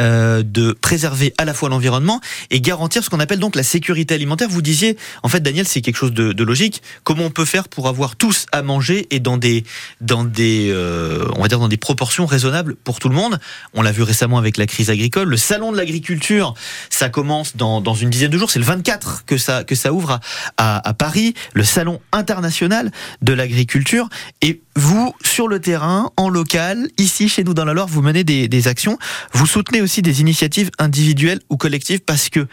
Euh, 0.00 0.42
de 0.42 0.72
préserver 0.72 1.34
à 1.36 1.44
la 1.44 1.52
fois 1.52 1.68
l'environnement 1.68 2.20
et 2.50 2.62
garantir 2.62 3.04
ce 3.04 3.10
qu'on 3.10 3.20
appelle 3.20 3.38
donc 3.38 3.54
la 3.54 3.62
sécurité 3.62 4.14
alimentaire. 4.14 4.48
Vous 4.48 4.62
disiez, 4.62 4.96
en 5.22 5.28
fait, 5.28 5.40
Daniel, 5.40 5.68
c'est 5.68 5.82
quelque 5.82 5.96
chose 5.96 6.14
de, 6.14 6.32
de, 6.32 6.44
logique. 6.44 6.82
Comment 7.04 7.24
on 7.24 7.30
peut 7.30 7.44
faire 7.44 7.68
pour 7.68 7.86
avoir 7.86 8.16
tous 8.16 8.46
à 8.50 8.62
manger 8.62 9.06
et 9.10 9.20
dans 9.20 9.36
des, 9.36 9.62
dans 10.00 10.24
des, 10.24 10.70
euh, 10.70 11.26
on 11.36 11.42
va 11.42 11.48
dire 11.48 11.58
dans 11.58 11.68
des 11.68 11.76
proportions 11.76 12.24
raisonnables 12.24 12.76
pour 12.76 12.98
tout 12.98 13.10
le 13.10 13.14
monde? 13.14 13.40
On 13.74 13.82
l'a 13.82 13.92
vu 13.92 14.02
récemment 14.02 14.38
avec 14.38 14.56
la 14.56 14.66
crise 14.66 14.88
agricole. 14.88 15.28
Le 15.28 15.36
salon 15.36 15.70
de 15.70 15.76
l'agriculture, 15.76 16.54
ça 16.88 17.10
commence 17.10 17.56
dans, 17.56 17.82
dans 17.82 17.94
une 17.94 18.08
dizaine 18.08 18.30
de 18.30 18.38
jours. 18.38 18.50
C'est 18.50 18.58
le 18.58 18.64
24 18.64 19.26
que 19.26 19.36
ça, 19.36 19.64
que 19.64 19.74
ça 19.74 19.92
ouvre 19.92 20.12
à, 20.12 20.20
à, 20.56 20.88
à 20.88 20.94
Paris, 20.94 21.34
le 21.52 21.64
salon 21.64 22.00
international 22.12 22.90
de 23.20 23.34
l'agriculture. 23.34 24.08
Et 24.40 24.62
vous, 24.80 25.14
sur 25.22 25.46
le 25.46 25.60
terrain, 25.60 26.10
en 26.16 26.28
local, 26.28 26.88
ici 26.98 27.28
chez 27.28 27.44
nous 27.44 27.54
dans 27.54 27.64
la 27.64 27.74
Loire, 27.74 27.86
vous 27.86 28.02
menez 28.02 28.24
des, 28.24 28.48
des 28.48 28.66
actions. 28.66 28.98
Vous 29.32 29.46
soutenez 29.46 29.82
aussi 29.82 30.02
des 30.02 30.20
initiatives 30.20 30.70
individuelles 30.78 31.40
ou 31.50 31.56
collectives 31.56 32.00
parce 32.00 32.30
que 32.30 32.48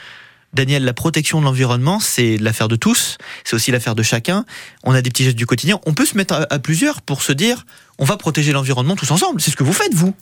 Daniel, 0.54 0.84
la 0.84 0.94
protection 0.94 1.40
de 1.40 1.46
l'environnement, 1.46 2.00
c'est 2.00 2.38
l'affaire 2.38 2.68
de 2.68 2.76
tous, 2.76 3.18
c'est 3.44 3.56
aussi 3.56 3.72
l'affaire 3.72 3.96
de 3.96 4.04
chacun. 4.04 4.46
On 4.84 4.94
a 4.94 5.02
des 5.02 5.10
petits 5.10 5.24
gestes 5.24 5.38
du 5.38 5.46
quotidien. 5.46 5.80
On 5.86 5.94
peut 5.94 6.06
se 6.06 6.18
mettre 6.18 6.34
à, 6.34 6.46
à 6.50 6.60
plusieurs 6.60 7.02
pour 7.02 7.22
se 7.22 7.32
dire, 7.32 7.66
on 7.98 8.06
va 8.06 8.18
protéger 8.18 8.52
l'environnement 8.52 8.96
tous 8.96 9.12
ensemble. 9.12 9.42
C'est 9.42 9.52
ce 9.52 9.56
que 9.56 9.64
vous 9.64 9.74
faites, 9.74 9.94
vous. 9.94 10.14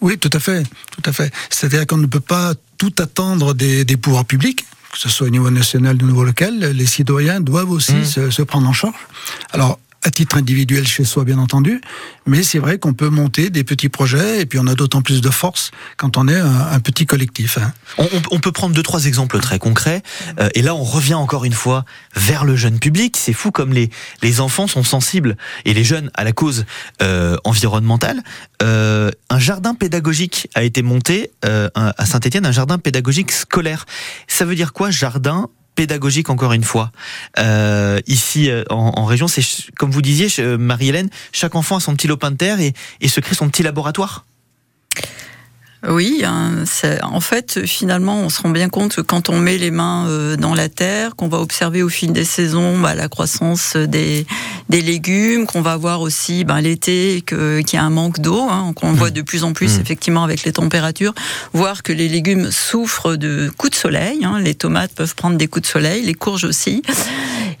Oui, 0.00 0.18
tout 0.18 0.30
à 0.32 0.38
fait, 0.38 0.64
tout 0.90 1.02
à 1.04 1.12
fait. 1.12 1.32
C'est-à-dire 1.50 1.86
qu'on 1.86 1.96
ne 1.96 2.06
peut 2.06 2.20
pas 2.20 2.54
tout 2.78 2.92
attendre 2.98 3.54
des, 3.54 3.84
des, 3.84 3.96
pouvoirs 3.96 4.24
publics, 4.24 4.64
que 4.92 4.98
ce 4.98 5.08
soit 5.08 5.28
au 5.28 5.30
niveau 5.30 5.50
national 5.50 5.96
au 6.00 6.06
niveau 6.06 6.24
local. 6.24 6.58
Les 6.58 6.86
citoyens 6.86 7.40
doivent 7.40 7.70
aussi 7.70 7.94
mmh. 7.94 8.04
se, 8.04 8.30
se 8.30 8.42
prendre 8.42 8.68
en 8.68 8.72
charge. 8.72 8.94
Alors, 9.52 9.78
à 10.02 10.10
titre 10.10 10.36
individuel 10.36 10.86
chez 10.86 11.04
soi, 11.04 11.24
bien 11.24 11.38
entendu, 11.38 11.80
mais 12.26 12.42
c'est 12.42 12.58
vrai 12.58 12.78
qu'on 12.78 12.92
peut 12.92 13.08
monter 13.08 13.50
des 13.50 13.64
petits 13.64 13.88
projets 13.88 14.40
et 14.40 14.46
puis 14.46 14.58
on 14.58 14.66
a 14.66 14.74
d'autant 14.74 15.02
plus 15.02 15.20
de 15.20 15.30
force 15.30 15.70
quand 15.96 16.16
on 16.16 16.28
est 16.28 16.38
un, 16.38 16.80
petit 16.80 17.06
collectif. 17.06 17.58
Hein. 17.58 17.72
On, 18.30 18.40
peut 18.40 18.50
prendre 18.50 18.74
deux, 18.74 18.82
trois 18.82 19.06
exemples 19.06 19.38
très 19.38 19.58
concrets. 19.60 20.02
Euh, 20.40 20.48
et 20.54 20.62
là, 20.62 20.74
on 20.74 20.82
revient 20.82 21.14
encore 21.14 21.44
une 21.44 21.52
fois 21.52 21.84
vers 22.16 22.44
le 22.44 22.56
jeune 22.56 22.80
public. 22.80 23.16
C'est 23.16 23.32
fou 23.32 23.52
comme 23.52 23.72
les, 23.72 23.90
les 24.22 24.40
enfants 24.40 24.66
sont 24.66 24.82
sensibles 24.82 25.36
et 25.64 25.74
les 25.74 25.84
jeunes 25.84 26.10
à 26.14 26.24
la 26.24 26.32
cause 26.32 26.64
euh, 27.00 27.36
environnementale. 27.44 28.22
Euh, 28.62 29.10
un 29.30 29.38
jardin 29.38 29.74
pédagogique 29.74 30.48
a 30.54 30.64
été 30.64 30.82
monté 30.82 31.30
à 31.42 32.06
Saint-Etienne, 32.06 32.46
un 32.46 32.52
jardin 32.52 32.78
pédagogique 32.78 33.30
scolaire. 33.30 33.86
Ça 34.26 34.44
veut 34.44 34.54
dire 34.54 34.72
quoi, 34.72 34.90
jardin 34.90 35.48
pédagogique 35.74 36.30
encore 36.30 36.52
une 36.52 36.64
fois. 36.64 36.92
Euh, 37.38 38.00
ici 38.06 38.50
en, 38.70 38.92
en 38.96 39.04
région, 39.04 39.28
c'est 39.28 39.42
comme 39.78 39.90
vous 39.90 40.02
disiez, 40.02 40.28
Marie-Hélène, 40.56 41.08
chaque 41.32 41.54
enfant 41.54 41.76
a 41.76 41.80
son 41.80 41.94
petit 41.94 42.08
lopin 42.08 42.30
de 42.30 42.36
terre 42.36 42.60
et, 42.60 42.72
et 43.00 43.08
se 43.08 43.20
crée 43.20 43.34
son 43.34 43.48
petit 43.48 43.62
laboratoire. 43.62 44.24
Oui, 45.88 46.22
hein, 46.24 46.64
en 47.02 47.20
fait, 47.20 47.66
finalement, 47.66 48.20
on 48.20 48.28
se 48.28 48.40
rend 48.40 48.50
bien 48.50 48.68
compte 48.68 48.94
que 48.94 49.00
quand 49.00 49.28
on 49.30 49.38
met 49.38 49.58
les 49.58 49.72
mains 49.72 50.06
euh, 50.06 50.36
dans 50.36 50.54
la 50.54 50.68
terre, 50.68 51.16
qu'on 51.16 51.26
va 51.26 51.38
observer 51.38 51.82
au 51.82 51.88
fil 51.88 52.12
des 52.12 52.24
saisons 52.24 52.78
bah, 52.78 52.94
la 52.94 53.08
croissance 53.08 53.76
des, 53.76 54.24
des 54.68 54.80
légumes, 54.80 55.44
qu'on 55.44 55.60
va 55.60 55.76
voir 55.76 56.00
aussi 56.00 56.44
bah, 56.44 56.60
l'été 56.60 57.22
qu'il 57.26 57.64
y 57.72 57.76
a 57.76 57.82
un 57.82 57.90
manque 57.90 58.20
d'eau, 58.20 58.46
hein, 58.48 58.72
qu'on 58.76 58.92
voit 58.92 59.10
de 59.10 59.22
plus 59.22 59.42
en 59.42 59.52
plus 59.52 59.76
mmh. 59.76 59.80
effectivement 59.80 60.22
avec 60.22 60.44
les 60.44 60.52
températures, 60.52 61.14
voir 61.52 61.82
que 61.82 61.92
les 61.92 62.08
légumes 62.08 62.52
souffrent 62.52 63.16
de 63.16 63.50
coups 63.56 63.72
de 63.72 63.76
soleil. 63.76 64.24
Hein, 64.24 64.38
les 64.38 64.54
tomates 64.54 64.92
peuvent 64.92 65.16
prendre 65.16 65.36
des 65.36 65.48
coups 65.48 65.66
de 65.66 65.70
soleil, 65.70 66.02
les 66.04 66.14
courges 66.14 66.44
aussi. 66.44 66.82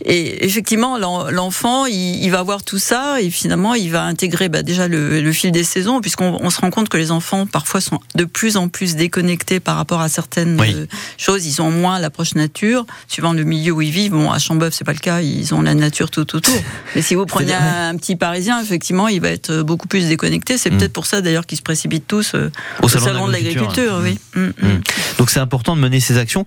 Et 0.04 0.44
effectivement, 0.44 0.98
l'enfant, 0.98 1.86
il, 1.86 2.22
il, 2.22 2.30
va 2.30 2.42
voir 2.42 2.62
tout 2.62 2.78
ça 2.78 3.20
et 3.20 3.30
finalement, 3.30 3.74
il 3.74 3.90
va 3.90 4.04
intégrer 4.04 4.48
bah, 4.48 4.62
déjà 4.62 4.88
le, 4.88 5.20
le, 5.20 5.32
fil 5.32 5.52
des 5.52 5.64
saisons, 5.64 6.00
puisqu'on 6.00 6.50
se 6.50 6.60
rend 6.60 6.70
compte 6.70 6.88
que 6.88 6.96
les 6.96 7.10
enfants 7.10 7.46
parfois 7.46 7.80
sont 7.80 8.00
de 8.14 8.24
plus 8.24 8.56
en 8.56 8.68
plus 8.68 8.96
déconnectés 8.96 9.60
par 9.60 9.76
rapport 9.76 10.00
à 10.00 10.08
certaines 10.08 10.60
oui. 10.60 10.74
Euh, 10.74 10.86
choses. 11.18 11.46
Ils 11.46 11.62
ont 11.62 11.70
moins 11.70 11.98
l'approche 11.98 12.34
nature, 12.34 12.86
suivant 13.08 13.32
le 13.32 13.44
milieu 13.44 13.72
où 13.72 13.82
ils 13.82 13.90
vivent. 13.90 14.12
Bon, 14.12 14.30
à 14.30 14.38
Chambeuf, 14.38 14.74
c'est 14.74 14.84
pas 14.84 14.92
le 14.92 14.98
cas. 14.98 15.20
Ils 15.20 15.54
ont 15.54 15.62
la 15.62 15.74
nature 15.74 16.10
tout 16.10 16.36
autour. 16.36 16.54
Mais 16.94 17.02
si 17.02 17.14
vous 17.14 17.26
prenez 17.26 17.54
un, 17.54 17.90
un, 17.90 17.96
petit 17.96 18.16
Parisien, 18.16 18.60
effectivement, 18.60 19.08
il 19.08 19.20
va 19.20 19.30
être 19.30 19.62
beaucoup 19.62 19.88
plus 19.88 20.08
déconnecté. 20.08 20.58
C'est 20.58 20.70
mmh. 20.70 20.78
peut-être 20.78 20.92
pour 20.92 21.06
ça 21.06 21.20
d'ailleurs 21.20 21.46
qu'ils 21.46 21.58
se 21.58 21.62
précipitent 21.62 22.06
tous 22.06 22.34
euh, 22.34 22.50
au, 22.80 22.86
au, 22.86 22.88
salon, 22.88 23.04
salon 23.04 23.26
de 23.28 23.32
l'agriculture. 23.32 24.00
Oui. 24.02 24.18
Mmh, 24.34 24.46
mmh. 24.46 24.80
Donc 25.18 25.30
c'est 25.30 25.40
important 25.40 25.76
de 25.76 25.80
mener 25.80 26.00
ces 26.00 26.18
actions. 26.18 26.44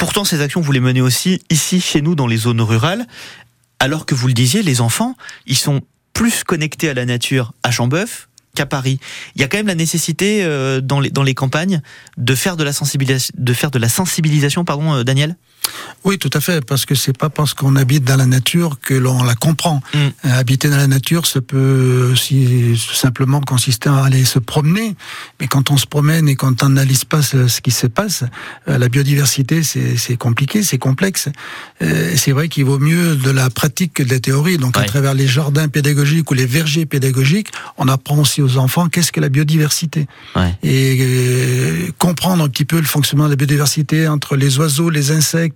Pourtant, 0.00 0.24
ces 0.24 0.40
actions, 0.40 0.62
vous 0.62 0.72
les 0.72 0.80
menez 0.80 1.02
aussi 1.02 1.42
ici, 1.50 1.78
chez 1.78 2.00
nous, 2.00 2.14
dans 2.14 2.26
les 2.26 2.38
zones 2.38 2.62
rurales, 2.62 3.06
alors 3.80 4.06
que 4.06 4.14
vous 4.14 4.28
le 4.28 4.32
disiez, 4.32 4.62
les 4.62 4.80
enfants, 4.80 5.14
ils 5.44 5.58
sont 5.58 5.82
plus 6.14 6.42
connectés 6.42 6.88
à 6.88 6.94
la 6.94 7.04
nature 7.04 7.52
à 7.62 7.70
Chambeuf 7.70 8.30
qu'à 8.54 8.64
Paris. 8.64 8.98
Il 9.36 9.42
y 9.42 9.44
a 9.44 9.48
quand 9.48 9.58
même 9.58 9.66
la 9.66 9.74
nécessité 9.74 10.42
euh, 10.42 10.80
dans, 10.80 11.00
les, 11.00 11.10
dans 11.10 11.22
les 11.22 11.34
campagnes 11.34 11.82
de 12.16 12.34
faire 12.34 12.56
de 12.56 12.64
la 12.64 12.72
sensibilisation, 12.72 13.34
de 13.36 13.52
faire 13.52 13.70
de 13.70 13.78
la 13.78 13.90
sensibilisation 13.90 14.64
pardon, 14.64 14.94
euh, 14.94 15.04
Daniel? 15.04 15.36
Oui, 16.04 16.18
tout 16.18 16.30
à 16.32 16.40
fait, 16.40 16.64
parce 16.64 16.86
que 16.86 16.94
c'est 16.94 17.16
pas 17.16 17.28
parce 17.28 17.52
qu'on 17.54 17.76
habite 17.76 18.04
dans 18.04 18.16
la 18.16 18.26
nature 18.26 18.78
que 18.80 18.94
l'on 18.94 19.22
la 19.22 19.34
comprend. 19.34 19.82
Mm. 19.92 19.98
Euh, 19.98 20.10
habiter 20.24 20.70
dans 20.70 20.78
la 20.78 20.86
nature, 20.86 21.26
ça 21.26 21.40
peut 21.40 22.08
aussi 22.12 22.78
simplement 22.78 23.40
consister 23.40 23.90
à 23.90 24.04
aller 24.04 24.24
se 24.24 24.38
promener, 24.38 24.96
mais 25.40 25.46
quand 25.46 25.70
on 25.70 25.76
se 25.76 25.86
promène 25.86 26.28
et 26.28 26.36
quand 26.36 26.62
on 26.62 26.70
n'analyse 26.70 27.04
pas 27.04 27.22
ce, 27.22 27.60
qui 27.60 27.70
se 27.70 27.86
passe, 27.86 28.24
euh, 28.68 28.78
la 28.78 28.88
biodiversité, 28.88 29.62
c'est 29.62 30.16
compliqué, 30.16 30.62
c'est 30.62 30.78
complexe. 30.78 31.28
Euh, 31.82 32.12
c'est 32.16 32.32
vrai 32.32 32.48
qu'il 32.48 32.64
vaut 32.64 32.78
mieux 32.78 33.16
de 33.16 33.30
la 33.30 33.50
pratique 33.50 33.94
que 33.94 34.02
de 34.02 34.10
la 34.10 34.20
théorie. 34.20 34.56
Donc, 34.56 34.76
à 34.78 34.84
travers 34.84 35.14
les 35.14 35.26
jardins 35.26 35.68
pédagogiques 35.68 36.30
ou 36.30 36.34
les 36.34 36.46
vergers 36.46 36.86
pédagogiques, 36.86 37.48
on 37.76 37.88
apprend 37.88 38.18
aussi 38.18 38.42
aux 38.42 38.56
enfants 38.56 38.88
qu'est-ce 38.88 39.12
que 39.12 39.20
la 39.20 39.28
biodiversité. 39.28 40.06
Et 40.62 40.98
euh, 41.00 41.88
comprendre 41.98 42.44
un 42.44 42.48
petit 42.48 42.64
peu 42.64 42.76
le 42.76 42.86
fonctionnement 42.86 43.26
de 43.26 43.30
la 43.30 43.36
biodiversité 43.36 44.08
entre 44.08 44.36
les 44.36 44.58
oiseaux, 44.58 44.90
les 44.90 45.10
insectes, 45.10 45.49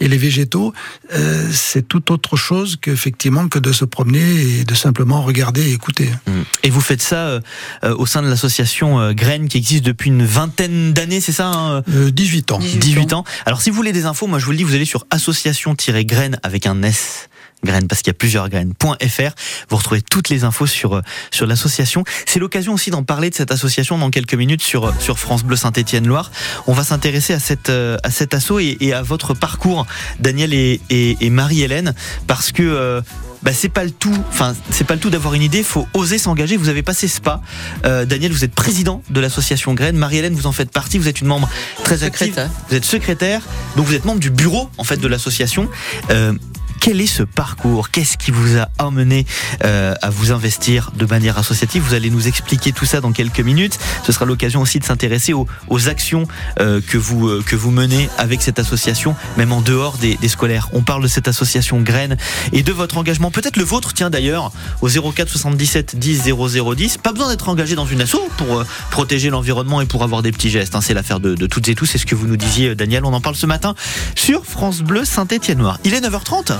et 0.00 0.08
les 0.08 0.16
végétaux, 0.16 0.72
euh, 1.12 1.48
c'est 1.52 1.86
tout 1.86 2.12
autre 2.12 2.36
chose 2.36 2.76
qu'effectivement 2.80 3.48
que 3.48 3.58
de 3.58 3.72
se 3.72 3.84
promener 3.84 4.60
et 4.60 4.64
de 4.64 4.74
simplement 4.74 5.22
regarder 5.22 5.70
et 5.70 5.72
écouter. 5.72 6.08
Mmh. 6.26 6.30
Et 6.62 6.70
vous 6.70 6.80
faites 6.80 7.02
ça 7.02 7.16
euh, 7.26 7.40
au 7.82 8.06
sein 8.06 8.22
de 8.22 8.28
l'association 8.28 9.00
euh, 9.00 9.12
Graines 9.12 9.48
qui 9.48 9.58
existe 9.58 9.84
depuis 9.84 10.10
une 10.10 10.24
vingtaine 10.24 10.92
d'années, 10.92 11.20
c'est 11.20 11.32
ça 11.32 11.46
hein 11.46 11.82
18 11.86 12.52
ans. 12.52 12.58
18, 12.58 12.78
18 12.78 13.12
ans. 13.12 13.24
Alors 13.44 13.62
si 13.62 13.70
vous 13.70 13.76
voulez 13.76 13.92
des 13.92 14.06
infos, 14.06 14.26
moi 14.26 14.38
je 14.38 14.44
vous 14.44 14.52
le 14.52 14.56
dis, 14.56 14.64
vous 14.64 14.74
allez 14.74 14.84
sur 14.84 15.06
association-graines 15.10 16.38
avec 16.42 16.66
un 16.66 16.82
S 16.82 17.28
graines 17.66 17.88
parce 17.88 18.02
qu'il 18.02 18.10
y 18.10 18.16
a 18.16 18.18
plusieurs 18.18 18.48
graines.fr. 18.48 19.34
Vous 19.68 19.76
retrouvez 19.76 20.02
toutes 20.02 20.28
les 20.28 20.44
infos 20.44 20.66
sur 20.66 21.02
sur 21.30 21.46
l'association. 21.46 22.04
C'est 22.26 22.38
l'occasion 22.38 22.74
aussi 22.74 22.90
d'en 22.90 23.02
parler 23.02 23.30
de 23.30 23.34
cette 23.34 23.50
association 23.50 23.98
dans 23.98 24.10
quelques 24.10 24.34
minutes 24.34 24.62
sur 24.62 24.92
sur 25.00 25.18
France 25.18 25.44
Bleu 25.44 25.56
Saint-Étienne 25.56 26.06
Loire. 26.06 26.30
On 26.66 26.72
va 26.72 26.84
s'intéresser 26.84 27.34
à 27.34 27.40
cette 27.40 27.70
à 27.70 28.10
cet 28.10 28.34
assaut 28.34 28.58
et, 28.60 28.76
et, 28.80 28.92
à 28.92 29.02
votre 29.02 29.34
parcours, 29.34 29.86
Daniel 30.20 30.54
et, 30.54 30.80
et, 30.90 31.16
et 31.20 31.30
Marie-Hélène, 31.30 31.94
parce 32.26 32.52
que 32.52 32.62
euh, 32.62 33.00
bah, 33.42 33.52
c'est 33.52 33.68
pas 33.68 33.84
le 33.84 33.90
tout. 33.90 34.16
Enfin, 34.28 34.54
c'est 34.70 34.84
pas 34.84 34.94
le 34.94 35.00
tout 35.00 35.10
d'avoir 35.10 35.34
une 35.34 35.42
idée. 35.42 35.62
Faut 35.62 35.86
oser 35.94 36.18
s'engager. 36.18 36.56
Vous 36.56 36.68
avez 36.68 36.82
passé 36.82 37.08
ce 37.08 37.20
pas. 37.20 37.40
Euh, 37.84 38.04
Daniel, 38.04 38.32
vous 38.32 38.44
êtes 38.44 38.54
président 38.54 39.02
de 39.10 39.20
l'association 39.20 39.74
Graines. 39.74 39.96
Marie-Hélène, 39.96 40.34
vous 40.34 40.46
en 40.46 40.52
faites 40.52 40.70
partie. 40.70 40.98
Vous 40.98 41.08
êtes 41.08 41.20
une 41.20 41.28
membre 41.28 41.48
très 41.84 42.02
active. 42.02 42.48
Vous 42.68 42.74
êtes 42.74 42.84
secrétaire. 42.84 43.42
Donc 43.76 43.86
vous 43.86 43.94
êtes 43.94 44.04
membre 44.04 44.20
du 44.20 44.30
bureau 44.30 44.68
en 44.78 44.84
fait 44.84 44.96
de 44.96 45.08
l'association. 45.08 45.68
Euh, 46.10 46.32
quel 46.80 47.00
est 47.00 47.06
ce 47.06 47.22
parcours 47.22 47.90
Qu'est-ce 47.90 48.16
qui 48.16 48.30
vous 48.30 48.58
a 48.58 48.68
amené 48.78 49.26
euh, 49.64 49.94
à 50.02 50.10
vous 50.10 50.32
investir 50.32 50.92
de 50.94 51.06
manière 51.06 51.38
associative 51.38 51.82
Vous 51.82 51.94
allez 51.94 52.10
nous 52.10 52.28
expliquer 52.28 52.72
tout 52.72 52.84
ça 52.86 53.00
dans 53.00 53.12
quelques 53.12 53.40
minutes. 53.40 53.78
Ce 54.04 54.12
sera 54.12 54.24
l'occasion 54.24 54.60
aussi 54.60 54.78
de 54.78 54.84
s'intéresser 54.84 55.32
aux, 55.32 55.46
aux, 55.68 55.88
actions 55.88 56.26
euh, 56.60 56.80
que, 56.80 56.98
vous, 56.98 57.28
euh, 57.28 57.42
que 57.44 57.56
vous 57.56 57.70
menez 57.70 58.08
avec 58.18 58.42
cette 58.42 58.58
association, 58.58 59.14
même 59.36 59.52
en 59.52 59.60
dehors 59.60 59.98
des, 59.98 60.16
des, 60.16 60.28
scolaires. 60.28 60.68
On 60.72 60.82
parle 60.82 61.02
de 61.02 61.08
cette 61.08 61.28
association 61.28 61.80
Graines 61.80 62.16
et 62.52 62.62
de 62.62 62.72
votre 62.72 62.98
engagement, 62.98 63.30
peut-être 63.30 63.56
le 63.56 63.64
vôtre, 63.64 63.92
tiens 63.92 64.10
d'ailleurs, 64.10 64.52
au 64.80 64.88
04 64.88 65.28
77 65.28 65.96
10 65.96 66.22
0010. 66.24 66.98
Pas 66.98 67.12
besoin 67.12 67.28
d'être 67.28 67.48
engagé 67.48 67.74
dans 67.74 67.86
une 67.86 68.00
asso 68.00 68.18
pour 68.36 68.58
euh, 68.58 68.64
protéger 68.90 69.30
l'environnement 69.30 69.80
et 69.80 69.86
pour 69.86 70.02
avoir 70.02 70.22
des 70.22 70.32
petits 70.32 70.50
gestes. 70.50 70.74
Hein. 70.74 70.80
C'est 70.80 70.94
l'affaire 70.94 71.20
de, 71.20 71.34
de, 71.34 71.46
toutes 71.46 71.68
et 71.68 71.74
tous. 71.74 71.86
C'est 71.86 71.98
ce 71.98 72.06
que 72.06 72.14
vous 72.14 72.26
nous 72.26 72.36
disiez, 72.36 72.74
Daniel. 72.74 73.04
On 73.04 73.12
en 73.12 73.20
parle 73.20 73.36
ce 73.36 73.46
matin 73.46 73.74
sur 74.14 74.44
France 74.44 74.82
Bleu 74.82 75.04
Saint-Étienne-Noir. 75.04 75.78
Il 75.84 75.94
est 75.94 76.00
9h30. 76.00 76.56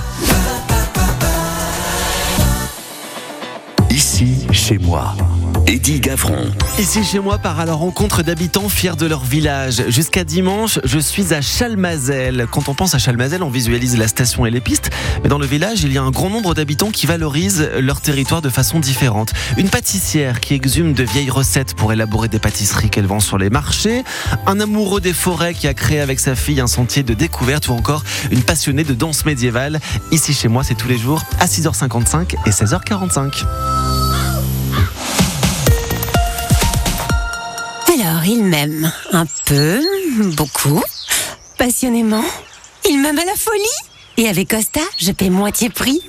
Ici, 3.91 4.47
chez 4.53 4.79
moi. 4.79 5.15
Eddie 5.67 5.99
Gavron. 5.99 6.53
Ici 6.79 7.03
chez 7.03 7.19
moi 7.19 7.39
part 7.39 7.59
à 7.59 7.65
la 7.65 7.73
rencontre 7.73 8.23
d'habitants 8.23 8.69
fiers 8.69 8.95
de 8.97 9.07
leur 9.07 9.25
village. 9.25 9.83
Jusqu'à 9.89 10.23
dimanche, 10.23 10.79
je 10.85 10.99
suis 11.01 11.35
à 11.35 11.41
Chalmazel. 11.41 12.47
Quand 12.51 12.69
on 12.69 12.75
pense 12.75 12.95
à 12.95 12.99
Chalmazel, 12.99 13.43
on 13.43 13.51
visualise 13.51 13.99
la 13.99 14.07
station 14.07 14.47
et 14.47 14.51
les 14.51 14.61
pistes. 14.61 14.91
Mais 15.23 15.29
dans 15.29 15.39
le 15.39 15.47
village, 15.47 15.83
il 15.83 15.93
y 15.93 15.99
a 15.99 16.03
un 16.03 16.11
grand 16.13 16.31
nombre 16.31 16.55
d'habitants 16.55 16.93
qui 16.93 17.07
valorisent 17.07 17.69
leur 17.81 18.01
territoire 18.01 18.43
de 18.43 18.49
façon 18.49 18.79
différente. 18.79 19.33
Une 19.57 19.69
pâtissière 19.69 20.39
qui 20.39 20.55
exhume 20.55 20.93
de 20.93 21.03
vieilles 21.03 21.31
recettes 21.31 21.75
pour 21.75 21.93
élaborer 21.93 22.29
des 22.29 22.39
pâtisseries 22.39 22.91
qu'elle 22.91 23.07
vend 23.07 23.21
sur 23.21 23.37
les 23.37 23.51
marchés. 23.51 24.05
Un 24.47 24.61
amoureux 24.61 25.01
des 25.01 25.15
forêts 25.15 25.55
qui 25.55 25.67
a 25.67 25.75
créé 25.75 25.99
avec 25.99 26.21
sa 26.21 26.37
fille 26.37 26.61
un 26.61 26.69
sentier 26.69 27.03
de 27.03 27.15
découverte 27.15 27.67
ou 27.69 27.73
encore 27.73 28.05
une 28.31 28.43
passionnée 28.43 28.85
de 28.85 28.95
danse 28.95 29.25
médiévale. 29.25 29.81
Ici 30.13 30.33
chez 30.33 30.49
moi, 30.49 30.63
c'est 30.63 30.77
tous 30.77 30.89
les 30.89 30.99
jours 30.99 31.25
à 31.41 31.47
6h55 31.47 32.37
et 32.47 32.51
16h45. 32.51 33.96
Il 38.27 38.45
m'aime 38.45 38.93
un 39.13 39.27
peu, 39.45 39.81
beaucoup, 40.37 40.83
passionnément. 41.59 42.25
Il 42.89 43.01
m'aime 43.01 43.19
à 43.19 43.25
la 43.25 43.35
folie. 43.37 43.63
Et 44.17 44.29
avec 44.29 44.51
Costa, 44.51 44.81
je 44.99 45.13
paie 45.13 45.31
moitié 45.31 45.71
prix. 45.71 46.01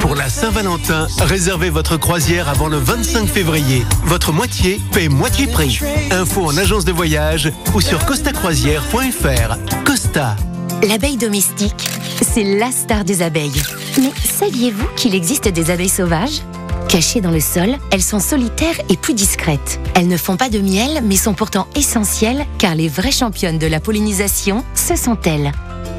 Pour 0.00 0.14
la 0.14 0.28
Saint-Valentin, 0.28 1.06
réservez 1.20 1.70
votre 1.70 1.96
croisière 1.96 2.48
avant 2.48 2.68
le 2.68 2.78
25 2.78 3.26
février. 3.26 3.84
Votre 4.04 4.32
moitié 4.32 4.80
paie 4.92 5.08
moitié 5.08 5.46
prix. 5.46 5.80
Info 6.10 6.42
en 6.46 6.56
agence 6.56 6.84
de 6.84 6.92
voyage 6.92 7.52
ou 7.74 7.80
sur 7.80 8.04
costacroisière.fr. 8.06 9.84
Costa. 9.84 10.36
L'abeille 10.82 11.16
domestique, 11.16 11.88
c'est 12.22 12.44
la 12.58 12.70
star 12.72 13.04
des 13.04 13.22
abeilles. 13.22 13.62
Mais 13.98 14.12
saviez-vous 14.24 14.86
qu'il 14.96 15.14
existe 15.14 15.48
des 15.48 15.70
abeilles 15.70 15.88
sauvages? 15.88 16.42
Cachées 16.96 17.20
dans 17.20 17.30
le 17.30 17.40
sol, 17.40 17.76
elles 17.90 18.00
sont 18.02 18.20
solitaires 18.20 18.80
et 18.88 18.96
plus 18.96 19.12
discrètes. 19.12 19.80
Elles 19.94 20.08
ne 20.08 20.16
font 20.16 20.38
pas 20.38 20.48
de 20.48 20.60
miel, 20.60 21.02
mais 21.04 21.16
sont 21.16 21.34
pourtant 21.34 21.66
essentielles 21.74 22.46
car 22.56 22.74
les 22.74 22.88
vraies 22.88 23.10
championnes 23.10 23.58
de 23.58 23.66
la 23.66 23.80
pollinisation, 23.80 24.64
ce 24.74 24.96
sont 24.96 25.18
elles. 25.26 25.52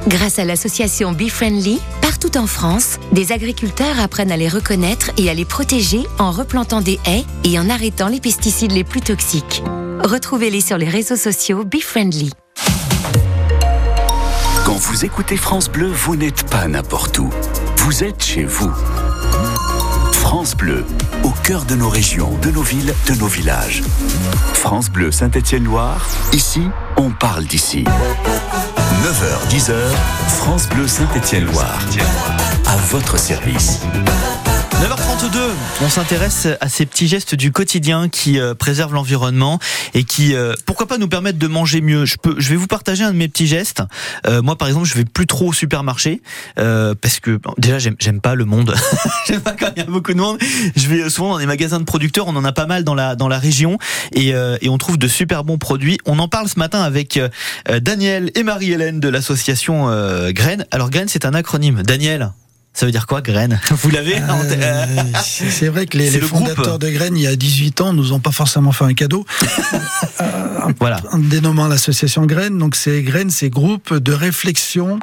Grâce 0.07 0.39
à 0.39 0.43
l'association 0.43 1.11
Be 1.11 1.27
Friendly, 1.27 1.79
partout 2.01 2.35
en 2.35 2.47
France, 2.47 2.97
des 3.11 3.31
agriculteurs 3.31 3.99
apprennent 3.99 4.31
à 4.31 4.37
les 4.37 4.47
reconnaître 4.47 5.11
et 5.17 5.29
à 5.29 5.35
les 5.35 5.45
protéger 5.45 6.01
en 6.17 6.31
replantant 6.31 6.81
des 6.81 6.99
haies 7.05 7.25
et 7.43 7.59
en 7.59 7.69
arrêtant 7.69 8.07
les 8.07 8.19
pesticides 8.19 8.71
les 8.71 8.83
plus 8.83 9.01
toxiques. 9.01 9.61
Retrouvez-les 10.03 10.61
sur 10.61 10.79
les 10.79 10.89
réseaux 10.89 11.15
sociaux 11.15 11.63
Be 11.63 11.79
Friendly. 11.79 12.31
Quand 14.65 14.77
vous 14.77 15.05
écoutez 15.05 15.37
France 15.37 15.69
Bleu, 15.69 15.91
vous 15.93 16.15
n'êtes 16.15 16.49
pas 16.49 16.67
n'importe 16.67 17.19
où. 17.19 17.29
Vous 17.77 18.03
êtes 18.03 18.23
chez 18.23 18.45
vous. 18.45 18.73
France 20.29 20.57
Bleu, 20.57 20.83
au 21.23 21.31
cœur 21.45 21.63
de 21.63 21.73
nos 21.75 21.87
régions, 21.87 22.37
de 22.41 22.51
nos 22.51 22.61
villes, 22.61 22.93
de 23.07 23.13
nos 23.13 23.27
villages. 23.27 23.81
France 24.53 24.89
Bleu 24.89 25.09
Saint-Étienne-Loire, 25.09 26.05
ici, 26.33 26.63
on 26.97 27.11
parle 27.11 27.45
d'ici. 27.45 27.85
9h, 27.85 29.49
10h, 29.49 29.73
France 30.27 30.67
Bleu 30.67 30.85
Saint-Étienne-Loire. 30.85 31.79
À 32.65 32.75
votre 32.89 33.17
service. 33.17 33.79
9h32, 34.77 35.39
on 35.81 35.89
s'intéresse 35.89 36.47
à 36.61 36.69
ces 36.69 36.85
petits 36.85 37.07
gestes 37.07 37.33
du 37.33 37.51
quotidien 37.51 38.09
qui 38.09 38.39
euh, 38.39 38.53
préservent 38.53 38.93
l'environnement 38.93 39.57
et 39.95 40.03
qui, 40.03 40.35
euh, 40.35 40.53
pourquoi 40.67 40.85
pas, 40.85 40.99
nous 40.99 41.07
permettent 41.07 41.39
de 41.39 41.47
manger 41.47 41.81
mieux. 41.81 42.05
Je 42.05 42.49
vais 42.49 42.55
vous 42.55 42.67
partager 42.67 43.03
un 43.03 43.11
de 43.11 43.17
mes 43.17 43.27
petits 43.27 43.47
gestes. 43.47 43.81
Euh, 44.27 44.43
moi, 44.43 44.55
par 44.55 44.67
exemple, 44.67 44.85
je 44.85 44.93
vais 44.93 45.03
plus 45.03 45.25
trop 45.25 45.47
au 45.47 45.53
supermarché 45.53 46.21
euh, 46.59 46.93
parce 47.01 47.19
que 47.19 47.39
déjà, 47.57 47.79
j'aime, 47.79 48.21
pas 48.21 48.35
le 48.35 48.45
monde. 48.45 48.75
j'aime 49.27 49.41
pas 49.41 49.53
quand 49.53 49.71
il 49.75 49.79
y 49.79 49.81
a 49.83 49.89
beaucoup 49.89 50.13
de 50.13 50.19
monde. 50.19 50.37
Je 50.75 50.87
vais 50.87 51.09
souvent 51.09 51.31
dans 51.33 51.39
des 51.39 51.47
magasins 51.47 51.79
de 51.79 51.85
producteurs. 51.85 52.27
On 52.27 52.35
en 52.35 52.45
a 52.45 52.51
pas 52.53 52.67
mal 52.67 52.83
dans 52.83 52.93
la 52.93 53.15
dans 53.15 53.27
la 53.27 53.39
région 53.39 53.79
et, 54.13 54.35
on 54.69 54.77
trouve 54.77 54.99
de 54.99 55.07
super 55.07 55.43
bons 55.43 55.57
produits. 55.57 55.97
On 56.05 56.19
en 56.19 56.27
parle 56.27 56.47
ce 56.47 56.59
matin 56.59 56.81
avec 56.81 57.19
Daniel 57.81 58.29
et 58.35 58.43
Marie-Hélène 58.43 58.99
de 58.99 59.09
l'association 59.09 59.87
Graines. 60.29 60.67
Alors 60.69 60.91
Graines, 60.91 61.07
c'est 61.07 61.25
un 61.25 61.33
acronyme. 61.33 61.81
Daniel. 61.81 62.31
Ça 62.77 62.85
veut 62.85 62.91
dire 62.91 63.07
quoi, 63.07 63.21
graines 63.23 63.59
Vous 63.71 63.89
l'avez 63.89 64.17
Euh, 64.17 64.85
c'est 65.23 65.67
vrai 65.67 65.87
que 65.87 65.97
les, 65.97 66.11
C'est 66.11 66.17
les 66.17 66.19
le 66.21 66.27
groupe. 66.27 66.47
fondateurs 66.47 66.77
de 66.77 66.89
Graines, 66.91 67.17
il 67.17 67.23
y 67.23 67.27
a 67.27 67.35
18 67.35 67.81
ans, 67.81 67.91
nous 67.91 68.13
ont 68.13 68.19
pas 68.19 68.31
forcément 68.31 68.71
fait 68.71 68.85
un 68.85 68.93
cadeau. 68.93 69.25
Euh, 70.21 70.73
Voilà. 70.79 70.99
En 71.11 71.17
dénommant 71.19 71.67
l'association 71.67 72.25
Graines, 72.25 72.57
donc 72.57 72.75
c'est 72.75 73.01
Graines, 73.01 73.29
c'est 73.31 73.49
groupe 73.49 73.93
de 73.95 74.11
réflexion, 74.13 74.99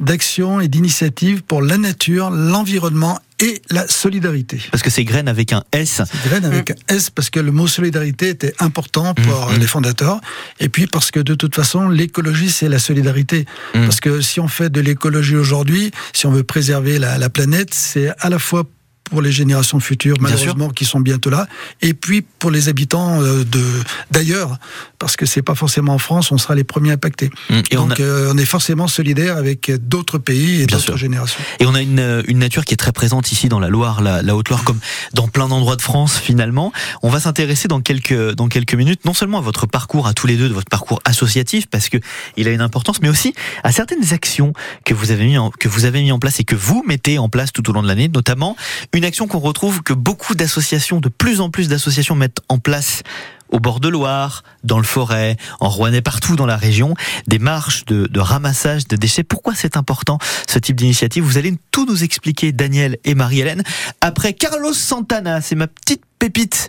d'action 0.00 0.60
et 0.60 0.68
d'initiative 0.68 1.42
pour 1.42 1.60
la 1.62 1.76
nature, 1.78 2.30
l'environnement 2.30 3.18
et 3.40 3.62
la 3.70 3.86
solidarité. 3.88 4.60
Parce 4.70 4.82
que 4.82 4.90
c'est 4.90 5.04
graines 5.04 5.28
avec 5.28 5.52
un 5.52 5.62
S. 5.72 6.02
Graines 6.26 6.44
avec 6.44 6.70
un 6.72 6.74
S 6.88 7.10
parce 7.10 7.30
que 7.30 7.40
le 7.40 7.52
mot 7.52 7.66
solidarité 7.66 8.28
était 8.28 8.54
important 8.58 9.14
pour 9.14 9.50
Mm, 9.50 9.56
mm. 9.56 9.60
les 9.60 9.66
fondateurs 9.66 10.20
et 10.58 10.68
puis 10.68 10.86
parce 10.86 11.10
que 11.10 11.20
de 11.20 11.34
toute 11.34 11.54
façon 11.54 11.88
l'écologie 11.88 12.50
c'est 12.50 12.68
la 12.68 12.78
solidarité 12.78 13.46
Mm. 13.74 13.82
parce 13.84 14.00
que 14.00 14.20
si 14.20 14.40
on 14.40 14.48
fait 14.48 14.70
de 14.70 14.80
l'écologie 14.80 15.36
aujourd'hui 15.36 15.90
si 16.12 16.26
on 16.26 16.30
veut 16.32 16.44
préserver 16.44 16.98
la, 16.98 17.18
la 17.18 17.30
planète 17.30 17.72
c'est 17.74 18.10
à 18.18 18.28
la 18.28 18.38
fois 18.38 18.64
pour 19.10 19.20
les 19.22 19.32
générations 19.32 19.80
futures 19.80 20.16
malheureusement 20.20 20.70
qui 20.70 20.84
sont 20.84 21.00
bientôt 21.00 21.30
là 21.30 21.46
et 21.82 21.92
puis 21.94 22.22
pour 22.22 22.50
les 22.50 22.68
habitants 22.68 23.20
euh, 23.22 23.44
de 23.44 23.62
d'ailleurs 24.10 24.56
parce 24.98 25.16
que 25.16 25.26
c'est 25.26 25.42
pas 25.42 25.54
forcément 25.54 25.94
en 25.94 25.98
France 25.98 26.30
on 26.32 26.38
sera 26.38 26.54
les 26.54 26.64
premiers 26.64 26.92
impactés 26.92 27.30
Mm. 27.50 27.60
On 27.72 27.86
donc 27.86 28.00
a- 28.00 28.02
euh, 28.02 28.32
on 28.32 28.38
est 28.38 28.44
forcément 28.44 28.86
solidaire 28.88 29.36
avec 29.36 29.70
d'autres 29.88 30.18
pays 30.18 30.62
et 30.62 30.66
d'autres 30.66 30.96
générations 30.96 31.40
Et 31.58 31.66
on 31.66 31.74
a 31.74 31.80
une, 31.82 31.98
euh, 31.98 32.22
une 32.28 32.38
nature 32.38 32.64
qui 32.64 32.74
est 32.74 32.76
très 32.76 32.92
présente 32.92 33.32
ici 33.32 33.48
dans 33.48 33.58
la 33.60 33.68
Loire, 33.68 34.00
la, 34.02 34.22
la 34.22 34.36
Haute-Loire, 34.36 34.62
comme 34.64 34.78
dans 35.14 35.26
plein 35.28 35.48
d'endroits 35.48 35.76
de 35.76 35.82
France 35.82 36.18
finalement. 36.18 36.72
On 37.02 37.08
va 37.08 37.20
s'intéresser 37.20 37.66
dans 37.68 37.80
quelques, 37.80 38.32
dans 38.34 38.48
quelques 38.48 38.74
minutes, 38.74 39.04
non 39.04 39.14
seulement 39.14 39.38
à 39.38 39.40
votre 39.40 39.66
parcours, 39.66 40.06
à 40.06 40.12
tous 40.14 40.26
les 40.26 40.36
deux, 40.36 40.48
de 40.48 40.54
votre 40.54 40.68
parcours 40.68 41.00
associatif, 41.04 41.66
parce 41.68 41.88
que 41.88 41.96
il 42.36 42.46
a 42.48 42.50
une 42.52 42.60
importance, 42.60 43.00
mais 43.02 43.08
aussi 43.08 43.34
à 43.64 43.72
certaines 43.72 44.12
actions 44.12 44.52
que 44.84 44.94
vous 44.94 45.10
avez 45.10 45.24
mis 45.24 45.38
en, 45.38 45.50
que 45.50 45.68
vous 45.68 45.84
avez 45.84 46.02
mis 46.02 46.12
en 46.12 46.18
place 46.18 46.40
et 46.40 46.44
que 46.44 46.54
vous 46.56 46.84
mettez 46.86 47.18
en 47.18 47.28
place 47.28 47.52
tout 47.52 47.68
au 47.70 47.72
long 47.72 47.82
de 47.82 47.88
l'année, 47.88 48.08
notamment 48.08 48.56
une 48.92 48.99
action 49.04 49.26
qu'on 49.26 49.38
retrouve 49.38 49.82
que 49.82 49.92
beaucoup 49.92 50.34
d'associations, 50.34 51.00
de 51.00 51.08
plus 51.08 51.40
en 51.40 51.50
plus 51.50 51.68
d'associations 51.68 52.14
mettent 52.14 52.40
en 52.48 52.58
place 52.58 53.02
au 53.50 53.58
bord 53.58 53.80
de 53.80 53.88
Loire, 53.88 54.42
dans 54.64 54.78
le 54.78 54.84
forêt, 54.84 55.36
en 55.60 55.68
Rouennais, 55.68 56.02
partout 56.02 56.36
dans 56.36 56.46
la 56.46 56.56
région, 56.56 56.94
des 57.26 57.38
marches 57.38 57.84
de, 57.84 58.20
ramassage 58.20 58.86
de 58.86 58.96
déchets. 58.96 59.24
Pourquoi 59.24 59.54
c'est 59.54 59.76
important 59.76 60.18
ce 60.48 60.58
type 60.58 60.76
d'initiative? 60.76 61.24
Vous 61.24 61.38
allez 61.38 61.54
tout 61.70 61.86
nous 61.86 62.04
expliquer, 62.04 62.52
Daniel 62.52 62.98
et 63.04 63.14
Marie-Hélène. 63.14 63.62
Après 64.00 64.32
Carlos 64.32 64.72
Santana, 64.72 65.40
c'est 65.40 65.56
ma 65.56 65.66
petite 65.66 66.02
pépite 66.18 66.68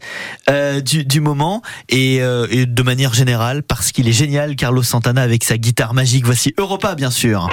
euh, 0.49 0.79
du, 0.79 1.19
moment 1.19 1.61
euh, 1.93 2.47
et 2.49 2.65
de 2.65 2.83
manière 2.83 3.13
générale 3.13 3.63
parce 3.63 3.91
qu'il 3.91 4.07
est 4.07 4.13
génial, 4.13 4.55
Carlos 4.55 4.83
Santana 4.83 5.21
avec 5.21 5.43
sa 5.43 5.57
guitare 5.57 5.93
magique. 5.93 6.25
Voici 6.25 6.53
Europa, 6.57 6.95
bien 6.95 7.11
sûr. 7.11 7.49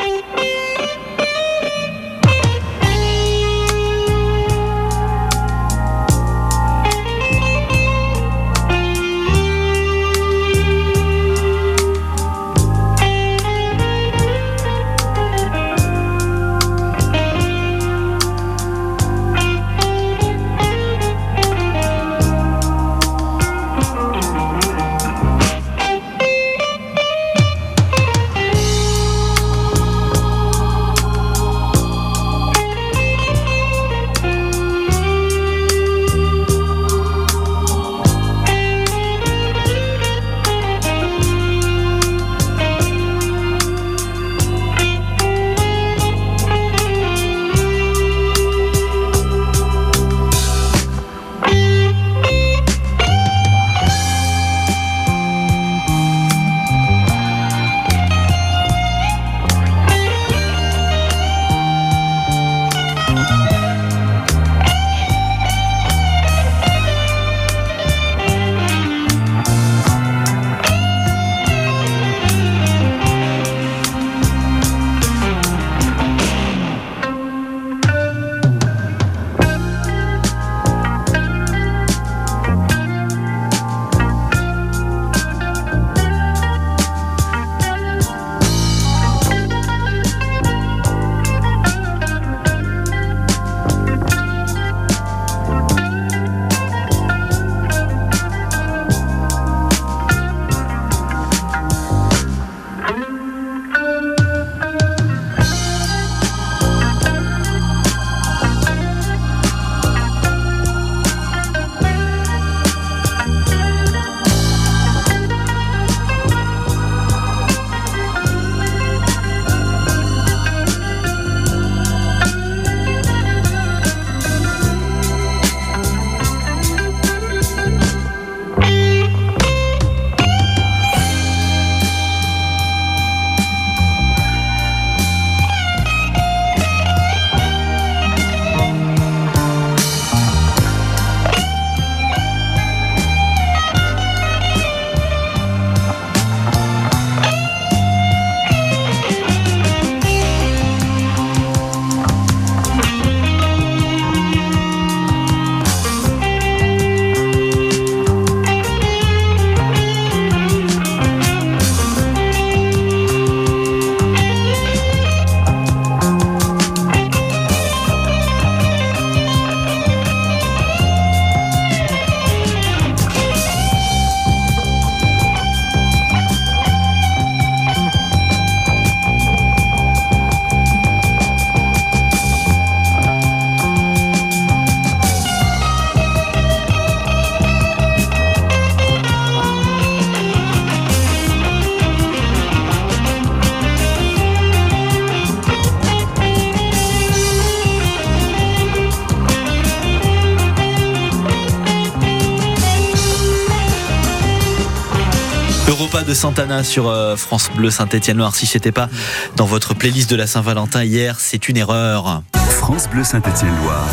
Santana 206.18 206.64
sur 206.64 206.88
euh, 206.88 207.14
France 207.14 207.48
Bleu 207.54 207.70
Saint-Étienne-Loire. 207.70 208.34
Si 208.34 208.44
c'était 208.46 208.72
pas 208.72 208.88
dans 209.36 209.46
votre 209.46 209.74
playlist 209.74 210.10
de 210.10 210.16
la 210.16 210.26
Saint-Valentin 210.26 210.82
hier, 210.82 211.20
c'est 211.20 211.48
une 211.48 211.56
erreur. 211.56 212.22
France 212.50 212.88
Bleu 212.88 213.04
Saint-Étienne-Loire. 213.04 213.86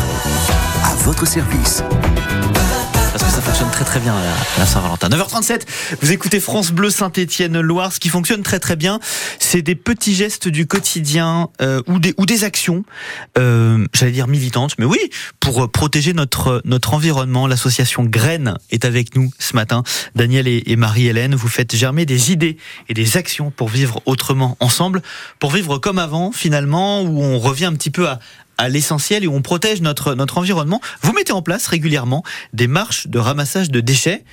À 0.82 0.94
votre 1.04 1.24
service. 1.24 1.84
Très 3.76 3.84
très 3.84 4.00
bien 4.00 4.14
la, 4.56 4.64
Saint-Valentin. 4.64 5.10
9h37, 5.10 5.66
vous 6.00 6.10
écoutez 6.10 6.40
France 6.40 6.72
Bleu 6.72 6.88
Saint-Étienne-Loire. 6.88 7.92
Ce 7.92 8.00
qui 8.00 8.08
fonctionne 8.08 8.42
très 8.42 8.58
très 8.58 8.74
bien, 8.74 9.00
c'est 9.38 9.60
des 9.60 9.74
petits 9.74 10.14
gestes 10.14 10.48
du 10.48 10.66
quotidien 10.66 11.50
euh, 11.60 11.82
ou, 11.86 11.98
des, 11.98 12.14
ou 12.16 12.24
des 12.24 12.44
actions, 12.44 12.86
euh, 13.36 13.86
j'allais 13.92 14.12
dire 14.12 14.28
militantes, 14.28 14.76
mais 14.78 14.86
oui, 14.86 14.98
pour 15.40 15.64
euh, 15.64 15.68
protéger 15.68 16.14
notre, 16.14 16.62
notre 16.64 16.94
environnement. 16.94 17.46
L'association 17.46 18.04
Graines 18.04 18.56
est 18.70 18.86
avec 18.86 19.14
nous 19.14 19.30
ce 19.38 19.54
matin. 19.54 19.82
Daniel 20.14 20.48
et, 20.48 20.62
et 20.64 20.76
Marie-Hélène, 20.76 21.34
vous 21.34 21.48
faites 21.48 21.76
germer 21.76 22.06
des 22.06 22.32
idées 22.32 22.56
et 22.88 22.94
des 22.94 23.18
actions 23.18 23.50
pour 23.50 23.68
vivre 23.68 24.00
autrement 24.06 24.56
ensemble, 24.58 25.02
pour 25.38 25.50
vivre 25.50 25.76
comme 25.76 25.98
avant 25.98 26.32
finalement, 26.32 27.02
où 27.02 27.22
on 27.22 27.38
revient 27.38 27.66
un 27.66 27.74
petit 27.74 27.90
peu 27.90 28.08
à, 28.08 28.20
à 28.58 28.68
l'essentiel 28.68 29.24
et 29.24 29.26
où 29.26 29.34
on 29.34 29.42
protège 29.42 29.80
notre, 29.80 30.14
notre 30.14 30.38
environnement. 30.38 30.80
Vous 31.02 31.12
mettez 31.12 31.32
en 31.32 31.42
place 31.42 31.66
régulièrement 31.66 32.22
des 32.52 32.66
marches 32.66 33.06
de 33.06 33.18
ramassage 33.18 33.70
de 33.70 33.80
déchets. 33.80 34.24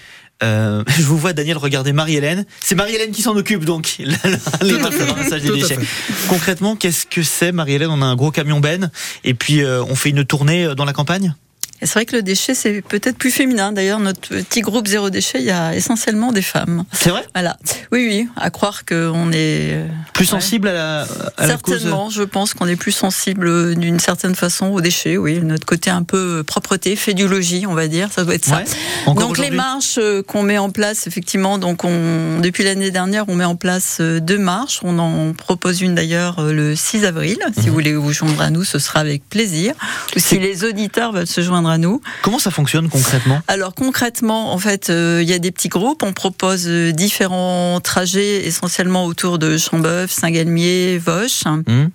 Euh, 0.42 0.84
je 0.98 1.04
vous 1.04 1.18
vois, 1.18 1.34
Daniel, 1.34 1.58
regarder 1.58 1.94
Marie-Hélène. 1.94 2.46
C'est 2.62 2.76
Marie-Hélène 2.76 3.12
qui 3.12 3.22
s'en 3.22 3.36
occupe, 3.36 3.66
donc, 3.66 3.96
les 4.00 4.78
marches 4.78 4.98
de 4.98 5.04
ramassage 5.04 5.42
des 5.42 5.52
déchets. 5.52 5.80
Concrètement, 6.28 6.76
qu'est-ce 6.76 7.06
que 7.06 7.24
c'est, 7.24 7.52
Marie-Hélène? 7.52 7.90
On 7.90 8.02
a 8.02 8.06
un 8.06 8.16
gros 8.16 8.32
camion 8.32 8.60
ben 8.60 8.92
et 9.24 9.34
puis 9.34 9.64
euh, 9.64 9.84
on 9.84 9.96
fait 9.96 10.10
une 10.10 10.26
tournée 10.26 10.66
euh, 10.66 10.76
dans 10.76 10.86
la 10.86 10.94
campagne? 10.94 11.36
Et 11.84 11.86
c'est 11.86 11.96
vrai 11.96 12.06
que 12.06 12.16
le 12.16 12.22
déchet, 12.24 12.54
c'est 12.56 12.82
peut-être 12.82 13.18
plus 13.18 13.30
féminin. 13.30 13.74
D'ailleurs, 13.74 14.00
notre 14.00 14.30
petit 14.30 14.62
groupe 14.62 14.88
Zéro 14.88 15.10
Déchet, 15.10 15.40
il 15.40 15.46
y 15.46 15.52
a 15.52 15.76
essentiellement 15.76 16.32
des 16.32 16.42
femmes. 16.42 16.86
C'est 16.94 17.10
vrai? 17.10 17.26
Voilà. 17.36 17.58
Oui, 17.92 18.08
oui, 18.10 18.28
à 18.38 18.50
croire 18.50 18.86
qu'on 18.86 19.32
est... 19.34 19.78
Plus 20.14 20.24
Ouais. 20.24 20.40
sensible 20.40 20.70
à 20.70 20.74
la, 20.74 21.02
à 21.38 21.48
la 21.48 21.58
cause 21.58 21.74
Certainement, 21.82 22.10
je 22.10 22.24
pense 22.24 22.54
qu'on 22.54 22.68
est 22.68 22.78
plus 22.78 22.94
sensible 22.94 23.76
d'une 23.76 24.00
certaine 24.00 24.36
façon 24.36 24.68
aux 24.68 24.80
déchets, 24.80 25.18
oui. 25.18 25.42
Notre 25.42 25.66
côté 25.66 25.90
un 25.90 26.04
peu 26.04 26.44
propreté, 26.48 26.96
fait 26.96 27.14
du 27.14 27.28
logis, 27.28 27.66
on 27.68 27.74
va 27.74 27.88
dire, 27.90 28.10
ça 28.12 28.24
doit 28.24 28.36
être 28.36 28.46
ça. 28.46 28.64
Ouais. 29.08 29.14
Donc 29.16 29.38
les 29.38 29.52
marches 29.52 29.98
euh, 29.98 30.24
qu'on 30.24 30.44
met 30.44 30.58
en 30.58 30.70
place, 30.70 31.06
effectivement, 31.08 31.58
donc 31.58 31.84
on, 31.84 32.40
depuis 32.42 32.64
l'année 32.64 32.92
dernière, 32.92 33.26
on 33.28 33.36
met 33.36 33.44
en 33.44 33.58
place 33.58 33.98
euh, 34.00 34.22
deux 34.22 34.38
marches. 34.38 34.80
On 34.84 34.98
en 35.00 35.34
propose 35.34 35.82
une 35.82 35.96
d'ailleurs 35.96 36.40
euh, 36.40 36.54
le 36.54 36.76
6 36.76 37.04
avril. 37.04 37.38
Si 37.60 37.68
vous 37.68 37.74
voulez 37.74 37.94
vous 37.94 38.14
joindre 38.14 38.42
à 38.42 38.50
nous, 38.50 38.64
ce 38.64 38.80
sera 38.80 39.02
avec 39.02 39.28
plaisir. 39.28 39.74
Ou 40.16 40.20
si 40.20 40.40
les 40.40 40.64
auditeurs 40.64 41.12
veulent 41.12 41.28
se 41.28 41.42
joindre 41.42 41.68
à 41.70 41.73
nous. 41.78 42.02
Comment 42.22 42.40
ça 42.40 42.52
fonctionne 42.52 42.90
concrètement? 42.90 43.42
Alors 43.48 43.74
concrètement, 43.74 44.54
en 44.54 44.58
fait, 44.58 44.90
euh, 44.90 45.20
il 45.22 45.30
y 45.30 45.34
a 45.34 45.40
des 45.40 45.52
petits 45.52 45.70
groupes. 45.70 46.04
On 46.04 46.14
propose 46.14 46.66
euh, 46.68 46.92
différents 46.92 47.80
trajets, 47.82 48.46
essentiellement 48.48 49.06
autour 49.06 49.40
de 49.40 49.58
Chambeuf, 49.58 50.12
Saint-Galmier, 50.12 50.98
Vosges. 50.98 51.44
Hmm 51.46 51.88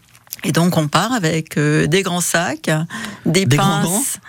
Et 0.45 0.53
donc 0.53 0.77
on 0.77 0.89
part 0.89 1.13
avec 1.13 1.57
euh, 1.57 1.87
des 1.87 2.03
grands 2.03 2.21
sacs, 2.21 2.71
des, 3.27 3.47
Des 3.47 3.57
grands 3.57 3.83
pinces. 3.83 3.85
gants 4.15 4.21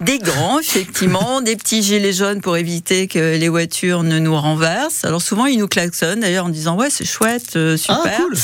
des 0.00 0.18
grands, 0.18 0.58
effectivement, 0.58 1.40
des 1.44 1.56
petits 1.56 1.82
gilets 1.82 2.12
jaunes 2.12 2.40
pour 2.40 2.56
éviter 2.56 3.08
que 3.08 3.36
les 3.36 3.48
voitures 3.48 4.02
ne 4.02 4.18
nous 4.18 4.36
renversent. 4.36 5.04
Alors 5.04 5.22
souvent, 5.22 5.46
ils 5.46 5.58
nous 5.58 5.68
klaxonnent 5.68 6.20
d'ailleurs 6.20 6.46
en 6.46 6.50
disant 6.50 6.76
ouais 6.76 6.90
c'est 6.90 7.06
chouette, 7.06 7.56
euh, 7.56 7.76
super. 7.76 8.00
Ah, 8.04 8.10
cool. 8.18 8.36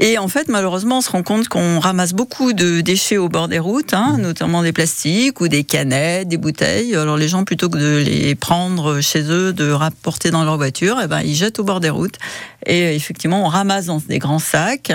Et 0.00 0.16
en 0.16 0.28
fait, 0.28 0.48
malheureusement, 0.48 0.98
on 0.98 1.00
se 1.00 1.10
rend 1.10 1.24
compte 1.24 1.48
qu'on 1.48 1.80
ramasse 1.80 2.12
beaucoup 2.12 2.52
de 2.52 2.80
déchets 2.80 3.16
au 3.16 3.28
bord 3.28 3.48
des 3.48 3.58
routes, 3.58 3.94
hein, 3.94 4.14
Mmh. 4.16 4.20
notamment 4.22 4.62
des 4.62 4.72
plastiques 4.72 5.40
ou 5.40 5.48
des 5.48 5.64
canettes, 5.64 6.28
des 6.28 6.36
bouteilles. 6.36 6.94
Alors 6.94 7.16
les 7.16 7.26
gens, 7.26 7.44
plutôt 7.44 7.68
que 7.68 7.78
de 7.78 7.96
les 8.04 8.34
prendre 8.36 9.00
chez 9.00 9.22
eux, 9.28 9.52
de 9.52 9.70
rapporter 9.70 10.30
dans 10.30 10.44
leur 10.44 10.56
voiture, 10.56 10.98
eh 11.02 11.08
ben, 11.08 11.20
ils 11.22 11.34
jettent 11.34 11.58
au 11.58 11.64
bord 11.64 11.80
des 11.80 11.90
routes. 11.90 12.16
Et 12.64 12.84
euh, 12.84 12.92
effectivement, 12.92 13.44
on 13.44 13.48
ramasse 13.48 13.86
dans 13.86 14.00
des 14.08 14.18
grands 14.18 14.38
sacs, 14.38 14.92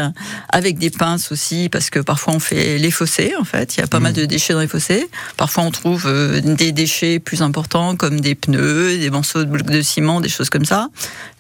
avec 0.49 0.77
des 0.77 0.89
pinces 0.89 1.31
aussi, 1.31 1.67
parce 1.69 1.89
que 1.89 1.99
parfois 1.99 2.33
on 2.33 2.39
fait 2.39 2.77
les 2.77 2.91
fossés, 2.91 3.33
en 3.39 3.43
fait. 3.43 3.75
Il 3.75 3.81
y 3.81 3.83
a 3.83 3.87
pas 3.87 3.99
mal 3.99 4.13
de 4.13 4.25
déchets 4.25 4.53
dans 4.53 4.61
les 4.61 4.67
fossés. 4.67 5.09
Parfois, 5.35 5.63
on 5.63 5.71
trouve 5.71 6.05
euh, 6.07 6.39
des 6.39 6.71
déchets 6.71 7.19
plus 7.19 7.41
importants, 7.41 7.97
comme 7.97 8.21
des 8.21 8.35
pneus, 8.35 8.97
des 8.97 9.09
morceaux 9.09 9.43
de 9.43 9.49
blocs 9.49 9.69
de 9.69 9.81
ciment, 9.81 10.21
des 10.21 10.29
choses 10.29 10.49
comme 10.49 10.65
ça. 10.65 10.89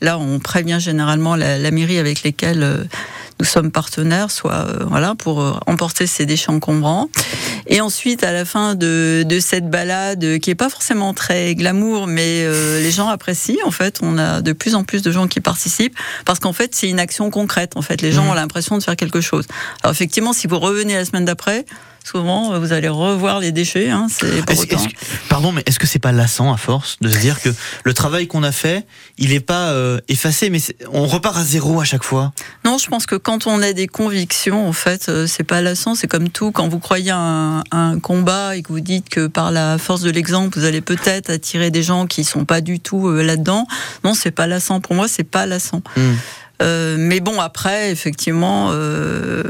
Là, 0.01 0.17
on 0.17 0.39
prévient 0.39 0.79
généralement 0.81 1.35
la, 1.37 1.57
la 1.57 1.71
mairie 1.71 1.97
avec 1.97 2.23
lesquelles 2.23 2.63
euh, 2.63 2.83
nous 3.39 3.45
sommes 3.53 3.71
partenaires, 3.71 4.31
soit 4.31 4.53
euh, 4.67 4.85
voilà 4.87 5.15
pour 5.15 5.41
euh, 5.41 5.53
emporter 5.67 6.07
ces 6.07 6.25
déchets 6.25 6.49
encombrants. 6.49 7.09
Et 7.67 7.79
ensuite, 7.81 8.23
à 8.23 8.31
la 8.31 8.45
fin 8.45 8.75
de, 8.75 9.23
de 9.25 9.39
cette 9.39 9.69
balade, 9.69 10.39
qui 10.39 10.49
est 10.49 10.55
pas 10.55 10.69
forcément 10.69 11.13
très 11.13 11.55
glamour, 11.55 12.07
mais 12.07 12.43
euh, 12.43 12.81
les 12.81 12.91
gens 12.91 13.07
apprécient. 13.07 13.55
En 13.65 13.71
fait, 13.71 13.99
on 14.01 14.17
a 14.17 14.41
de 14.41 14.53
plus 14.53 14.75
en 14.75 14.83
plus 14.83 15.01
de 15.01 15.11
gens 15.11 15.27
qui 15.27 15.39
participent 15.39 15.95
parce 16.25 16.39
qu'en 16.39 16.53
fait, 16.53 16.75
c'est 16.75 16.89
une 16.89 16.99
action 16.99 17.29
concrète. 17.29 17.73
En 17.75 17.81
fait, 17.81 18.01
les 18.01 18.11
gens 18.11 18.23
Mhm. 18.23 18.29
ont 18.31 18.33
l'impression 18.33 18.77
de 18.77 18.83
faire 18.83 18.95
quelque 18.95 19.21
chose. 19.21 19.45
Alors 19.83 19.93
effectivement, 19.93 20.33
si 20.33 20.47
vous 20.47 20.59
revenez 20.59 20.95
la 20.95 21.05
semaine 21.05 21.25
d'après, 21.25 21.65
souvent 22.03 22.53
euh, 22.53 22.59
vous 22.59 22.73
allez 22.73 22.89
revoir 22.89 23.39
les 23.39 23.51
déchets. 23.51 23.89
Hein, 23.89 24.07
c'est 24.09 24.41
pour 24.45 24.51
Est-ce- 24.51 24.61
autant. 24.63 24.77
est-ce 24.77 24.87
que- 24.89 25.27
pardon, 25.29 25.51
mais 25.51 25.63
est-ce 25.65 25.79
que 25.79 25.87
c'est 25.87 25.99
pas 25.99 26.11
lassant 26.11 26.53
à 26.53 26.57
force 26.57 26.97
de 27.01 27.09
se 27.09 27.17
dire 27.19 27.41
que 27.41 27.49
le 27.83 27.93
travail 27.93 28.27
qu'on 28.27 28.43
a 28.43 28.51
fait, 28.51 28.85
il 29.17 29.29
n'est 29.29 29.39
pas 29.39 29.69
euh, 29.71 29.99
effacé, 30.07 30.49
mais 30.49 30.59
on 30.91 31.07
repart 31.07 31.37
à 31.37 31.43
zéro 31.43 31.79
à 31.79 31.83
chaque 31.85 32.03
fois? 32.03 32.33
Non, 32.65 32.77
je 32.77 32.87
pense 32.87 33.05
que 33.05 33.15
quand 33.15 33.47
on 33.47 33.61
a 33.61 33.73
des 33.73 33.87
convictions, 33.87 34.67
en 34.67 34.73
fait, 34.73 35.07
euh, 35.09 35.27
c'est 35.27 35.43
pas 35.43 35.61
lassant. 35.61 35.95
C'est 35.95 36.07
comme 36.07 36.29
tout. 36.29 36.51
Quand 36.51 36.67
vous 36.67 36.79
croyez 36.79 37.11
à 37.11 37.17
un, 37.17 37.59
à 37.71 37.77
un 37.77 37.99
combat 37.99 38.55
et 38.55 38.61
que 38.63 38.69
vous 38.69 38.79
dites 38.79 39.09
que 39.09 39.27
par 39.27 39.51
la 39.51 39.77
force 39.77 40.01
de 40.01 40.11
l'exemple, 40.11 40.59
vous 40.59 40.65
allez 40.65 40.81
peut-être 40.81 41.29
attirer 41.29 41.71
des 41.71 41.83
gens 41.83 42.05
qui 42.07 42.23
sont 42.23 42.45
pas 42.45 42.61
du 42.61 42.79
tout 42.79 43.07
euh, 43.07 43.21
là-dedans. 43.23 43.67
Non, 44.03 44.13
c'est 44.13 44.31
pas 44.31 44.47
lassant. 44.47 44.79
Pour 44.81 44.95
moi, 44.95 45.07
c'est 45.07 45.23
pas 45.23 45.45
lassant. 45.45 45.81
Hmm. 45.95 46.13
Euh, 46.61 46.95
mais 46.99 47.19
bon, 47.19 47.39
après, 47.39 47.91
effectivement, 47.91 48.69
euh, 48.71 49.43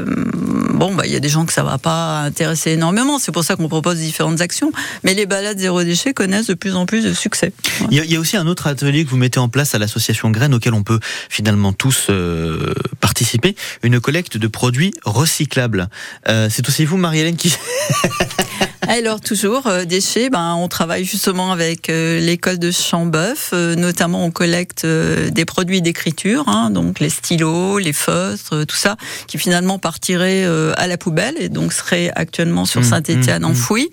bon, 0.74 0.94
bah, 0.94 1.04
il 1.06 1.12
y 1.12 1.16
a 1.16 1.20
des 1.20 1.28
gens 1.28 1.46
que 1.46 1.52
ça 1.52 1.62
va 1.62 1.78
pas 1.78 2.20
intéresser 2.20 2.72
énormément. 2.72 3.18
C'est 3.18 3.32
pour 3.32 3.44
ça 3.44 3.56
qu'on 3.56 3.68
propose 3.68 3.98
différentes 3.98 4.40
actions. 4.40 4.72
Mais 5.02 5.14
les 5.14 5.26
balades 5.26 5.58
zéro 5.58 5.82
déchet 5.82 6.12
connaissent 6.14 6.46
de 6.46 6.54
plus 6.54 6.74
en 6.74 6.86
plus 6.86 7.04
de 7.04 7.12
succès. 7.12 7.52
Il 7.90 7.96
y, 7.96 8.00
a, 8.00 8.04
il 8.04 8.12
y 8.12 8.16
a 8.16 8.20
aussi 8.20 8.36
un 8.36 8.46
autre 8.46 8.66
atelier 8.66 9.04
que 9.04 9.10
vous 9.10 9.16
mettez 9.16 9.38
en 9.38 9.48
place 9.48 9.74
à 9.74 9.78
l'association 9.78 10.30
Graines 10.30 10.54
auquel 10.54 10.74
on 10.74 10.82
peut 10.82 11.00
finalement 11.28 11.72
tous 11.72 12.06
euh, 12.10 12.74
participer, 13.00 13.54
une 13.82 14.00
collecte 14.00 14.36
de 14.36 14.46
produits 14.46 14.92
recyclables. 15.04 15.88
Euh, 16.28 16.48
c'est 16.50 16.68
aussi 16.68 16.84
vous, 16.84 16.96
Marie-Hélène, 16.96 17.36
qui... 17.36 17.54
Alors 18.88 19.20
toujours 19.20 19.66
euh, 19.66 19.84
déchets, 19.84 20.30
ben 20.30 20.54
on 20.58 20.68
travaille 20.68 21.04
justement 21.04 21.52
avec 21.52 21.88
euh, 21.88 22.20
l'école 22.20 22.58
de 22.58 22.70
Chambeuf, 22.70 23.50
euh, 23.52 23.74
notamment 23.74 24.24
on 24.24 24.30
collecte 24.30 24.84
euh, 24.84 25.30
des 25.30 25.44
produits 25.44 25.80
d'écriture, 25.80 26.44
hein, 26.48 26.70
donc 26.70 27.00
les 27.00 27.08
stylos, 27.08 27.78
les 27.78 27.92
feutres, 27.92 28.54
euh, 28.54 28.64
tout 28.64 28.76
ça, 28.76 28.96
qui 29.26 29.38
finalement 29.38 29.78
partiraient 29.78 30.44
euh, 30.44 30.72
à 30.76 30.86
la 30.86 30.98
poubelle 30.98 31.34
et 31.38 31.48
donc 31.48 31.72
seraient 31.72 32.10
actuellement 32.14 32.66
sur 32.66 32.80
Mmh, 32.80 32.84
Saint-Étienne 32.84 33.42
mmh, 33.42 33.46
mmh. 33.46 33.50
enfouis. 33.50 33.90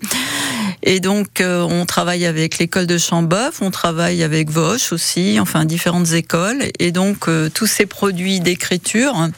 Et 0.82 1.00
donc 1.00 1.40
euh, 1.40 1.62
on 1.62 1.86
travaille 1.86 2.26
avec 2.26 2.58
l'école 2.58 2.86
de 2.86 2.98
Chambeuf, 2.98 3.62
on 3.62 3.70
travaille 3.70 4.22
avec 4.22 4.50
Vosges 4.50 4.92
aussi, 4.92 5.38
enfin 5.40 5.64
différentes 5.64 6.12
écoles, 6.12 6.64
et 6.78 6.90
donc 6.90 7.28
euh, 7.28 7.48
tous 7.48 7.66
ces 7.66 7.86
produits 7.86 8.40
d'écriture 8.40 9.28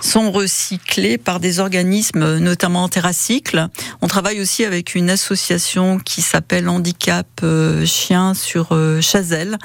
sont 0.00 0.30
recyclés 0.30 1.18
par 1.18 1.40
des 1.40 1.60
organismes, 1.60 2.38
notamment 2.38 2.88
Terracycle. 2.88 3.68
On 4.00 4.06
travaille 4.06 4.40
aussi 4.40 4.64
avec 4.64 4.94
une 4.94 5.10
association 5.10 5.98
qui 5.98 6.22
s'appelle 6.22 6.68
Handicap 6.68 7.26
euh, 7.42 7.84
Chien 7.84 8.34
sur 8.34 8.68
euh, 8.72 9.00
Chazelle. 9.00 9.58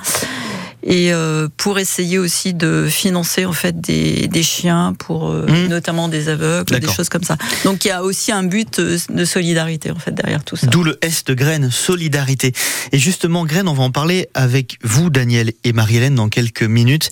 Et 0.83 1.13
euh, 1.13 1.49
pour 1.57 1.79
essayer 1.79 2.17
aussi 2.17 2.53
de 2.53 2.87
financer 2.89 3.45
en 3.45 3.53
fait 3.53 3.81
des, 3.81 4.27
des 4.27 4.43
chiens 4.43 4.93
pour 4.97 5.29
euh, 5.29 5.45
Mmh. 5.49 5.67
notamment 5.67 6.07
des 6.07 6.29
aveugles, 6.29 6.79
des 6.79 6.87
choses 6.87 7.09
comme 7.09 7.23
ça. 7.23 7.37
Donc 7.63 7.85
il 7.85 7.89
y 7.89 7.91
a 7.91 8.03
aussi 8.03 8.31
un 8.31 8.43
but 8.43 8.79
euh, 8.79 8.97
de 9.09 9.25
solidarité 9.25 9.91
en 9.91 9.99
fait 9.99 10.11
derrière 10.11 10.43
tout 10.43 10.55
ça. 10.55 10.67
D'où 10.67 10.83
le 10.83 10.97
S 11.01 11.23
de 11.23 11.33
Graines, 11.33 11.71
solidarité. 11.71 12.53
Et 12.91 12.99
justement, 12.99 13.45
Graines, 13.45 13.67
on 13.67 13.73
va 13.73 13.83
en 13.83 13.91
parler 13.91 14.29
avec 14.33 14.77
vous, 14.83 15.09
Daniel 15.09 15.53
et 15.63 15.73
Marie-Hélène, 15.73 16.15
dans 16.15 16.29
quelques 16.29 16.63
minutes. 16.63 17.09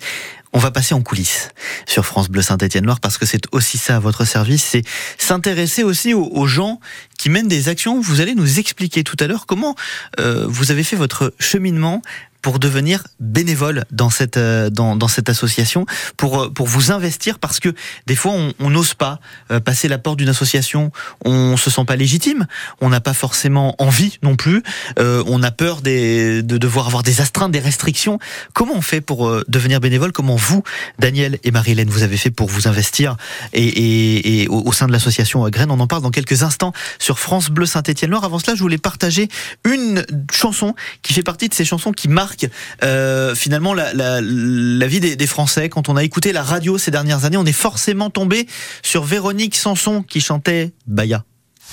On 0.54 0.58
va 0.58 0.70
passer 0.70 0.94
en 0.94 1.02
coulisses 1.02 1.50
sur 1.86 2.06
France 2.06 2.30
Bleu 2.30 2.40
Saint-Étienne-Loire 2.40 3.00
parce 3.00 3.18
que 3.18 3.26
c'est 3.26 3.42
aussi 3.52 3.76
ça 3.76 3.96
à 3.96 3.98
votre 3.98 4.24
service, 4.24 4.64
c'est 4.64 4.82
s'intéresser 5.18 5.82
aussi 5.82 6.14
aux, 6.14 6.24
aux 6.24 6.46
gens 6.46 6.80
qui 7.18 7.28
mènent 7.28 7.48
des 7.48 7.68
actions. 7.68 8.00
Vous 8.00 8.22
allez 8.22 8.34
nous 8.34 8.58
expliquer 8.58 9.04
tout 9.04 9.16
à 9.20 9.26
l'heure 9.26 9.44
comment 9.44 9.74
euh, 10.20 10.46
vous 10.48 10.70
avez 10.70 10.84
fait 10.84 10.96
votre 10.96 11.34
cheminement 11.38 12.00
pour 12.42 12.58
devenir 12.58 13.04
bénévole 13.20 13.84
dans 13.90 14.10
cette 14.10 14.36
euh, 14.36 14.70
dans, 14.70 14.96
dans 14.96 15.08
cette 15.08 15.28
association, 15.28 15.86
pour 16.16 16.42
euh, 16.42 16.50
pour 16.50 16.66
vous 16.66 16.92
investir 16.92 17.38
parce 17.38 17.60
que 17.60 17.74
des 18.06 18.16
fois 18.16 18.32
on 18.58 18.70
n'ose 18.70 18.94
pas 18.94 19.20
euh, 19.50 19.60
passer 19.60 19.88
la 19.88 19.98
porte 19.98 20.18
d'une 20.18 20.28
association, 20.28 20.92
on 21.24 21.56
se 21.56 21.70
sent 21.70 21.84
pas 21.84 21.96
légitime, 21.96 22.46
on 22.80 22.88
n'a 22.88 23.00
pas 23.00 23.14
forcément 23.14 23.74
envie 23.78 24.18
non 24.22 24.36
plus, 24.36 24.62
on 24.98 25.42
a 25.42 25.50
peur 25.50 25.80
des, 25.80 26.42
de 26.42 26.58
devoir 26.58 26.86
avoir 26.86 27.02
des 27.02 27.20
astreintes, 27.20 27.52
des 27.52 27.58
restrictions. 27.58 28.18
Comment 28.52 28.74
on 28.74 28.82
fait 28.82 29.00
pour 29.00 29.30
devenir 29.48 29.80
bénévole? 29.80 30.12
Comment 30.12 30.36
vous, 30.36 30.62
Daniel 30.98 31.38
et 31.44 31.50
Marie-Hélène, 31.50 31.88
vous 31.88 32.02
avez 32.02 32.16
fait 32.16 32.30
pour 32.30 32.48
vous 32.48 32.68
investir? 32.68 33.16
Et, 33.52 34.42
et, 34.42 34.48
au, 34.48 34.72
sein 34.72 34.86
de 34.86 34.92
l'association 34.92 35.48
Graines 35.48 35.70
On 35.70 35.80
en 35.80 35.86
parle 35.86 36.02
dans 36.02 36.10
quelques 36.10 36.42
instants 36.42 36.72
sur 36.98 37.18
France 37.18 37.50
Bleu 37.50 37.66
Saint-Étienne-Loire. 37.66 38.24
Avant 38.24 38.38
cela, 38.38 38.54
je 38.54 38.60
voulais 38.60 38.78
partager 38.78 39.28
une 39.64 40.04
chanson 40.32 40.74
qui 41.02 41.12
fait 41.12 41.22
partie 41.22 41.48
de 41.48 41.54
ces 41.54 41.64
chansons 41.64 41.92
qui 41.92 42.08
marquent 42.08 42.27
euh, 42.82 43.34
finalement 43.34 43.74
la, 43.74 43.92
la, 43.92 44.20
la 44.20 44.86
vie 44.86 45.00
des, 45.00 45.16
des, 45.16 45.26
Français. 45.26 45.68
Quand 45.68 45.88
on 45.88 45.96
a 45.96 46.04
écouté 46.04 46.32
la 46.32 46.42
radio 46.42 46.78
ces 46.78 46.90
dernières 46.90 47.24
années, 47.24 47.36
on 47.36 47.46
est 47.46 47.52
forcément 47.52 48.10
tombé 48.10 48.46
sur 48.82 49.04
Véronique 49.04 49.56
Sanson 49.56 50.02
qui 50.02 50.20
chantait 50.20 50.72
Baya. 50.86 51.24